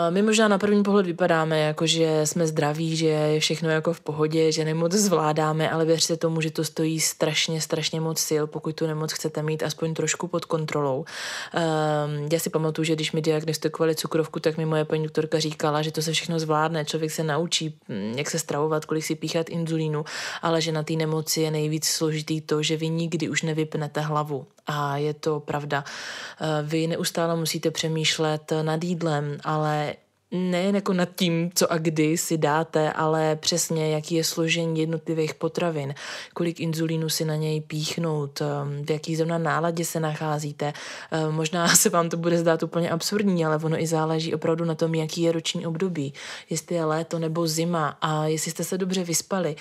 my 0.09 0.21
možná 0.21 0.47
na 0.47 0.57
první 0.57 0.83
pohled 0.83 1.05
vypadáme 1.05 1.59
jako, 1.59 1.87
že 1.87 2.25
jsme 2.25 2.47
zdraví, 2.47 2.95
že 2.95 3.07
je 3.07 3.39
všechno 3.39 3.69
jako 3.69 3.93
v 3.93 3.99
pohodě, 3.99 4.51
že 4.51 4.65
nemoc 4.65 4.91
zvládáme, 4.91 5.69
ale 5.69 5.85
věřte 5.85 6.17
tomu, 6.17 6.41
že 6.41 6.51
to 6.51 6.63
stojí 6.63 6.99
strašně, 6.99 7.61
strašně 7.61 8.01
moc 8.01 8.19
sil, 8.29 8.43
pokud 8.47 8.75
tu 8.75 8.87
nemoc 8.87 9.13
chcete 9.13 9.43
mít 9.43 9.63
aspoň 9.63 9.93
trošku 9.93 10.27
pod 10.27 10.45
kontrolou. 10.45 10.99
Uh, 10.99 12.27
já 12.31 12.39
si 12.39 12.49
pamatuju, 12.49 12.85
že 12.85 12.95
když 12.95 13.11
mi 13.11 13.21
diagnostikovali 13.21 13.95
cukrovku, 13.95 14.39
tak 14.39 14.57
mi 14.57 14.65
moje 14.65 14.85
paní 14.85 15.03
doktorka 15.03 15.39
říkala, 15.39 15.81
že 15.81 15.91
to 15.91 16.01
se 16.01 16.11
všechno 16.11 16.39
zvládne, 16.39 16.85
člověk 16.85 17.11
se 17.11 17.23
naučí, 17.23 17.75
hm, 17.89 18.13
jak 18.17 18.29
se 18.29 18.39
stravovat, 18.39 18.85
kolik 18.85 19.03
si 19.03 19.15
píchat 19.15 19.49
inzulínu, 19.49 20.05
ale 20.41 20.61
že 20.61 20.71
na 20.71 20.83
té 20.83 20.93
nemoci 20.93 21.41
je 21.41 21.51
nejvíc 21.51 21.85
složitý 21.87 22.41
to, 22.41 22.63
že 22.63 22.77
vy 22.77 22.89
nikdy 22.89 23.29
už 23.29 23.41
nevypnete 23.41 24.01
hlavu 24.01 24.47
a 24.69 24.97
je 24.97 25.13
to 25.13 25.39
pravda. 25.39 25.83
Eh, 25.83 26.45
vy 26.63 26.87
neustále 26.87 27.35
musíte 27.35 27.71
přemýšlet 27.71 28.53
nad 28.61 28.83
jídlem, 28.83 29.28
ale 29.43 29.95
nejen 30.31 30.75
jako 30.75 30.93
nad 30.93 31.09
tím, 31.15 31.51
co 31.55 31.71
a 31.71 31.77
kdy 31.77 32.17
si 32.17 32.37
dáte, 32.37 32.91
ale 32.91 33.35
přesně, 33.35 33.89
jaký 33.93 34.15
je 34.15 34.23
složení 34.23 34.79
jednotlivých 34.79 35.35
potravin, 35.35 35.93
kolik 36.33 36.59
inzulínu 36.59 37.09
si 37.09 37.25
na 37.25 37.35
něj 37.35 37.61
píchnout, 37.61 38.41
ehm, 38.41 38.85
v 38.85 38.91
jaký 38.91 39.15
zrovna 39.15 39.37
náladě 39.37 39.85
se 39.85 39.99
nacházíte. 39.99 40.73
Ehm, 41.11 41.35
možná 41.35 41.67
se 41.75 41.89
vám 41.89 42.09
to 42.09 42.17
bude 42.17 42.37
zdát 42.37 42.63
úplně 42.63 42.89
absurdní, 42.89 43.45
ale 43.45 43.57
ono 43.57 43.81
i 43.81 43.87
záleží 43.87 44.35
opravdu 44.35 44.65
na 44.65 44.75
tom, 44.75 44.95
jaký 44.95 45.21
je 45.21 45.31
roční 45.31 45.67
období, 45.67 46.13
jestli 46.49 46.75
je 46.75 46.85
léto 46.85 47.19
nebo 47.19 47.47
zima 47.47 47.97
a 48.01 48.25
jestli 48.25 48.51
jste 48.51 48.63
se 48.63 48.77
dobře 48.77 49.03
vyspali 49.03 49.55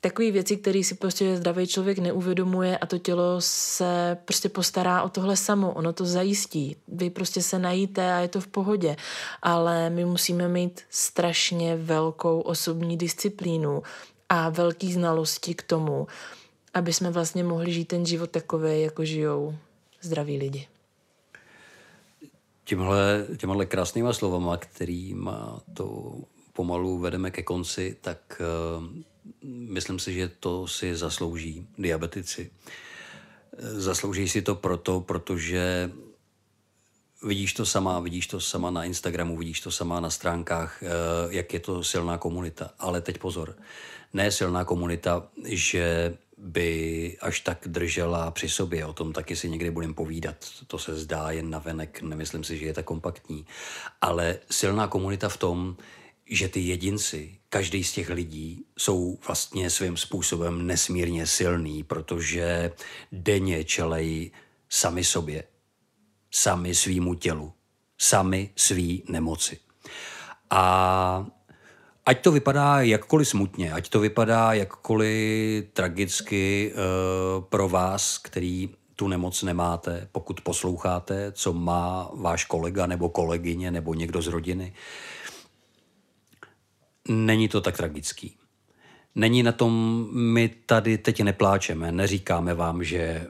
takové 0.00 0.30
věci, 0.30 0.56
které 0.56 0.84
si 0.84 0.94
prostě 0.94 1.36
zdravý 1.36 1.66
člověk 1.66 1.98
neuvědomuje 1.98 2.78
a 2.78 2.86
to 2.86 2.98
tělo 2.98 3.40
se 3.40 4.18
prostě 4.24 4.48
postará 4.48 5.02
o 5.02 5.08
tohle 5.08 5.36
samo, 5.36 5.72
ono 5.72 5.92
to 5.92 6.04
zajistí. 6.04 6.76
Vy 6.88 7.10
prostě 7.10 7.42
se 7.42 7.58
najíte 7.58 8.12
a 8.14 8.18
je 8.18 8.28
to 8.28 8.40
v 8.40 8.46
pohodě, 8.46 8.96
ale 9.42 9.90
my 9.90 10.04
musíme 10.04 10.48
mít 10.48 10.80
strašně 10.90 11.76
velkou 11.76 12.40
osobní 12.40 12.96
disciplínu 12.96 13.82
a 14.28 14.48
velký 14.48 14.92
znalosti 14.92 15.54
k 15.54 15.62
tomu, 15.62 16.06
aby 16.74 16.92
jsme 16.92 17.10
vlastně 17.10 17.44
mohli 17.44 17.72
žít 17.72 17.84
ten 17.84 18.06
život 18.06 18.30
takový, 18.30 18.82
jako 18.82 19.04
žijou 19.04 19.54
zdraví 20.00 20.38
lidi. 20.38 20.68
Tímhle, 22.64 23.26
těmhle 23.36 23.66
krásnýma 23.66 24.12
slovama, 24.12 24.56
kterýma 24.56 25.60
to 25.74 26.14
pomalu 26.52 26.98
vedeme 26.98 27.30
ke 27.30 27.42
konci, 27.42 27.96
tak 28.00 28.42
uh 28.78 29.15
myslím 29.44 29.98
si, 29.98 30.14
že 30.14 30.28
to 30.28 30.66
si 30.66 30.96
zaslouží 30.96 31.66
diabetici. 31.78 32.50
Zaslouží 33.58 34.28
si 34.28 34.42
to 34.42 34.54
proto, 34.54 35.00
protože 35.00 35.90
vidíš 37.22 37.52
to 37.52 37.66
sama, 37.66 38.00
vidíš 38.00 38.26
to 38.26 38.40
sama 38.40 38.70
na 38.70 38.84
Instagramu, 38.84 39.36
vidíš 39.36 39.60
to 39.60 39.70
sama 39.70 40.00
na 40.00 40.10
stránkách, 40.10 40.82
eh, 40.82 40.88
jak 41.28 41.54
je 41.54 41.60
to 41.60 41.84
silná 41.84 42.18
komunita. 42.18 42.70
Ale 42.78 43.00
teď 43.00 43.18
pozor, 43.18 43.56
ne 44.12 44.30
silná 44.30 44.64
komunita, 44.64 45.28
že 45.44 46.16
by 46.38 47.16
až 47.20 47.40
tak 47.40 47.58
držela 47.66 48.30
při 48.30 48.48
sobě, 48.48 48.86
o 48.86 48.92
tom 48.92 49.12
taky 49.12 49.36
si 49.36 49.48
někdy 49.48 49.70
budeme 49.70 49.94
povídat. 49.94 50.36
To 50.66 50.78
se 50.78 50.96
zdá 50.96 51.30
jen 51.30 51.50
na 51.50 51.58
venek, 51.58 52.02
nemyslím 52.02 52.44
si, 52.44 52.58
že 52.58 52.66
je 52.66 52.72
tak 52.72 52.84
kompaktní. 52.84 53.46
Ale 54.00 54.38
silná 54.50 54.88
komunita 54.88 55.28
v 55.28 55.36
tom, 55.36 55.76
že 56.26 56.48
ty 56.48 56.60
jedinci, 56.60 57.38
každý 57.48 57.84
z 57.84 57.92
těch 57.92 58.10
lidí, 58.10 58.64
jsou 58.78 59.18
vlastně 59.26 59.70
svým 59.70 59.96
způsobem 59.96 60.66
nesmírně 60.66 61.26
silný, 61.26 61.82
protože 61.82 62.72
denně 63.12 63.64
čelej 63.64 64.30
sami 64.68 65.04
sobě, 65.04 65.44
sami 66.30 66.74
svýmu 66.74 67.14
tělu, 67.14 67.52
sami 67.98 68.50
svý 68.56 69.02
nemoci. 69.08 69.58
A 70.50 71.26
ať 72.06 72.20
to 72.22 72.32
vypadá 72.32 72.80
jakkoliv 72.80 73.28
smutně, 73.28 73.72
ať 73.72 73.88
to 73.88 74.00
vypadá 74.00 74.52
jakkoliv 74.52 75.64
tragicky 75.72 76.72
e, 76.72 76.76
pro 77.40 77.68
vás, 77.68 78.18
který 78.18 78.68
tu 78.96 79.08
nemoc 79.08 79.42
nemáte, 79.42 80.08
pokud 80.12 80.40
posloucháte, 80.40 81.32
co 81.32 81.52
má 81.52 82.10
váš 82.14 82.44
kolega 82.44 82.86
nebo 82.86 83.08
kolegyně 83.08 83.70
nebo 83.70 83.94
někdo 83.94 84.22
z 84.22 84.26
rodiny, 84.26 84.72
není 87.08 87.48
to 87.48 87.60
tak 87.60 87.76
tragický. 87.76 88.36
Není 89.14 89.42
na 89.42 89.52
tom, 89.52 90.06
my 90.12 90.48
tady 90.48 90.98
teď 90.98 91.22
nepláčeme, 91.22 91.92
neříkáme 91.92 92.54
vám, 92.54 92.84
že 92.84 93.26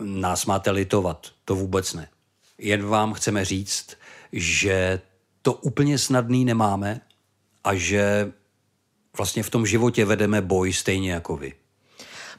nás 0.00 0.46
máte 0.46 0.70
litovat, 0.70 1.26
to 1.44 1.54
vůbec 1.54 1.94
ne. 1.94 2.08
Jen 2.58 2.86
vám 2.86 3.12
chceme 3.12 3.44
říct, 3.44 3.96
že 4.32 5.00
to 5.42 5.52
úplně 5.52 5.98
snadný 5.98 6.44
nemáme 6.44 7.00
a 7.64 7.74
že 7.74 8.32
vlastně 9.16 9.42
v 9.42 9.50
tom 9.50 9.66
životě 9.66 10.04
vedeme 10.04 10.42
boj 10.42 10.72
stejně 10.72 11.12
jako 11.12 11.36
vy. 11.36 11.54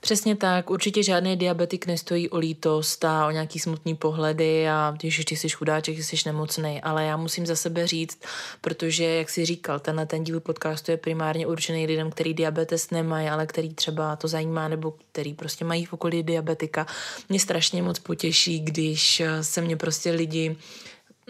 Přesně 0.01 0.35
tak, 0.35 0.69
určitě 0.69 1.03
žádný 1.03 1.35
diabetik 1.35 1.85
nestojí 1.87 2.29
o 2.29 2.37
lítost 2.37 3.05
a 3.05 3.27
o 3.27 3.31
nějaký 3.31 3.59
smutný 3.59 3.95
pohledy 3.95 4.69
a 4.69 4.93
když 4.97 5.25
ty 5.25 5.35
jsi 5.35 5.49
chudáček, 5.49 5.97
jsi 5.97 6.15
nemocný, 6.25 6.81
ale 6.81 7.05
já 7.05 7.17
musím 7.17 7.45
za 7.45 7.55
sebe 7.55 7.87
říct, 7.87 8.19
protože, 8.61 9.03
jak 9.03 9.29
jsi 9.29 9.45
říkal, 9.45 9.79
tenhle 9.79 10.05
ten 10.05 10.23
díl 10.23 10.39
podcastu 10.39 10.91
je 10.91 10.97
primárně 10.97 11.47
určený 11.47 11.85
lidem, 11.85 12.11
který 12.11 12.33
diabetes 12.33 12.91
nemají, 12.91 13.29
ale 13.29 13.47
který 13.47 13.73
třeba 13.73 14.15
to 14.15 14.27
zajímá 14.27 14.67
nebo 14.67 14.93
který 15.11 15.33
prostě 15.33 15.65
mají 15.65 15.85
v 15.85 15.93
okolí 15.93 16.23
diabetika. 16.23 16.87
Mě 17.29 17.39
strašně 17.39 17.83
moc 17.83 17.99
potěší, 17.99 18.59
když 18.59 19.21
se 19.41 19.61
mě 19.61 19.77
prostě 19.77 20.11
lidi 20.11 20.55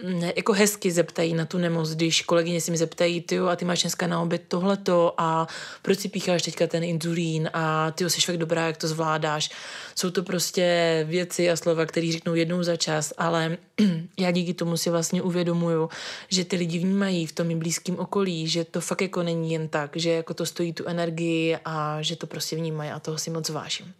ne, 0.04 0.32
jako 0.36 0.52
hezky 0.52 0.90
zeptají 0.90 1.34
na 1.34 1.46
tu 1.46 1.58
nemoc, 1.58 1.90
když 1.90 2.22
kolegyně 2.22 2.60
si 2.60 2.70
mi 2.70 2.76
zeptají, 2.76 3.20
ty 3.20 3.38
a 3.38 3.56
ty 3.56 3.64
máš 3.64 3.82
dneska 3.82 4.06
na 4.06 4.20
oběd 4.20 4.42
tohleto 4.48 5.14
a 5.18 5.46
proč 5.82 5.98
si 5.98 6.08
pícháš 6.08 6.42
teďka 6.42 6.66
ten 6.66 6.84
inzulín 6.84 7.50
a 7.52 7.90
ty 7.90 8.10
jsi 8.10 8.20
fakt 8.20 8.36
dobrá, 8.36 8.66
jak 8.66 8.76
to 8.76 8.88
zvládáš. 8.88 9.50
Jsou 9.94 10.10
to 10.10 10.22
prostě 10.22 11.04
věci 11.08 11.50
a 11.50 11.56
slova, 11.56 11.86
které 11.86 12.12
řeknou 12.12 12.34
jednou 12.34 12.62
za 12.62 12.76
čas, 12.76 13.12
ale 13.18 13.56
já 14.18 14.30
díky 14.30 14.54
tomu 14.54 14.76
si 14.76 14.90
vlastně 14.90 15.22
uvědomuju, 15.22 15.88
že 16.28 16.44
ty 16.44 16.56
lidi 16.56 16.78
vnímají 16.78 17.26
v 17.26 17.32
tom 17.32 17.46
mým 17.46 17.58
blízkém 17.58 17.98
okolí, 17.98 18.48
že 18.48 18.64
to 18.64 18.80
fakt 18.80 19.02
jako 19.02 19.22
není 19.22 19.52
jen 19.52 19.68
tak, 19.68 19.90
že 19.96 20.10
jako 20.10 20.34
to 20.34 20.46
stojí 20.46 20.72
tu 20.72 20.86
energii 20.86 21.56
a 21.64 22.02
že 22.02 22.16
to 22.16 22.26
prostě 22.26 22.56
vnímají 22.56 22.90
a 22.90 23.00
toho 23.00 23.18
si 23.18 23.30
moc 23.30 23.48
vážím. 23.48 23.94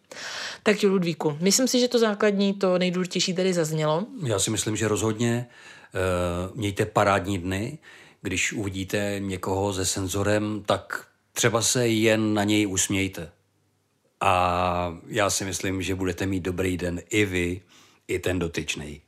Tak 0.63 0.83
jo, 0.83 0.91
Ludvíku, 0.91 1.37
myslím 1.41 1.69
si, 1.69 1.81
že 1.81 1.89
to 1.89 1.99
základní, 1.99 2.55
to 2.55 2.79
nejdůležitější 2.79 3.35
tady 3.35 3.53
zaznělo. 3.53 4.07
Já 4.25 4.39
si 4.39 4.51
myslím, 4.51 4.77
že 4.77 4.89
rozhodně 4.89 5.47
mějte 6.55 6.87
parádní 6.87 7.39
dny, 7.39 7.79
když 8.23 8.53
uvidíte 8.53 9.17
někoho 9.19 9.73
se 9.73 9.87
senzorem, 9.87 10.63
tak 10.67 11.07
třeba 11.33 11.63
se 11.63 11.89
jen 11.89 12.35
na 12.35 12.45
něj 12.45 12.67
usmějte. 12.67 13.33
A 14.21 14.99
já 15.07 15.31
si 15.31 15.45
myslím, 15.45 15.83
že 15.83 15.95
budete 15.95 16.27
mít 16.27 16.41
dobrý 16.41 16.77
den 16.77 17.01
i 17.11 17.25
vy, 17.25 17.61
i 18.09 18.19
ten 18.19 18.39
dotyčný. 18.39 19.01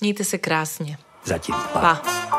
Mějte 0.00 0.24
se 0.24 0.38
krásně. 0.38 0.98
Zatím. 1.24 1.54
Pa. 1.72 1.80
pa. 1.80 2.35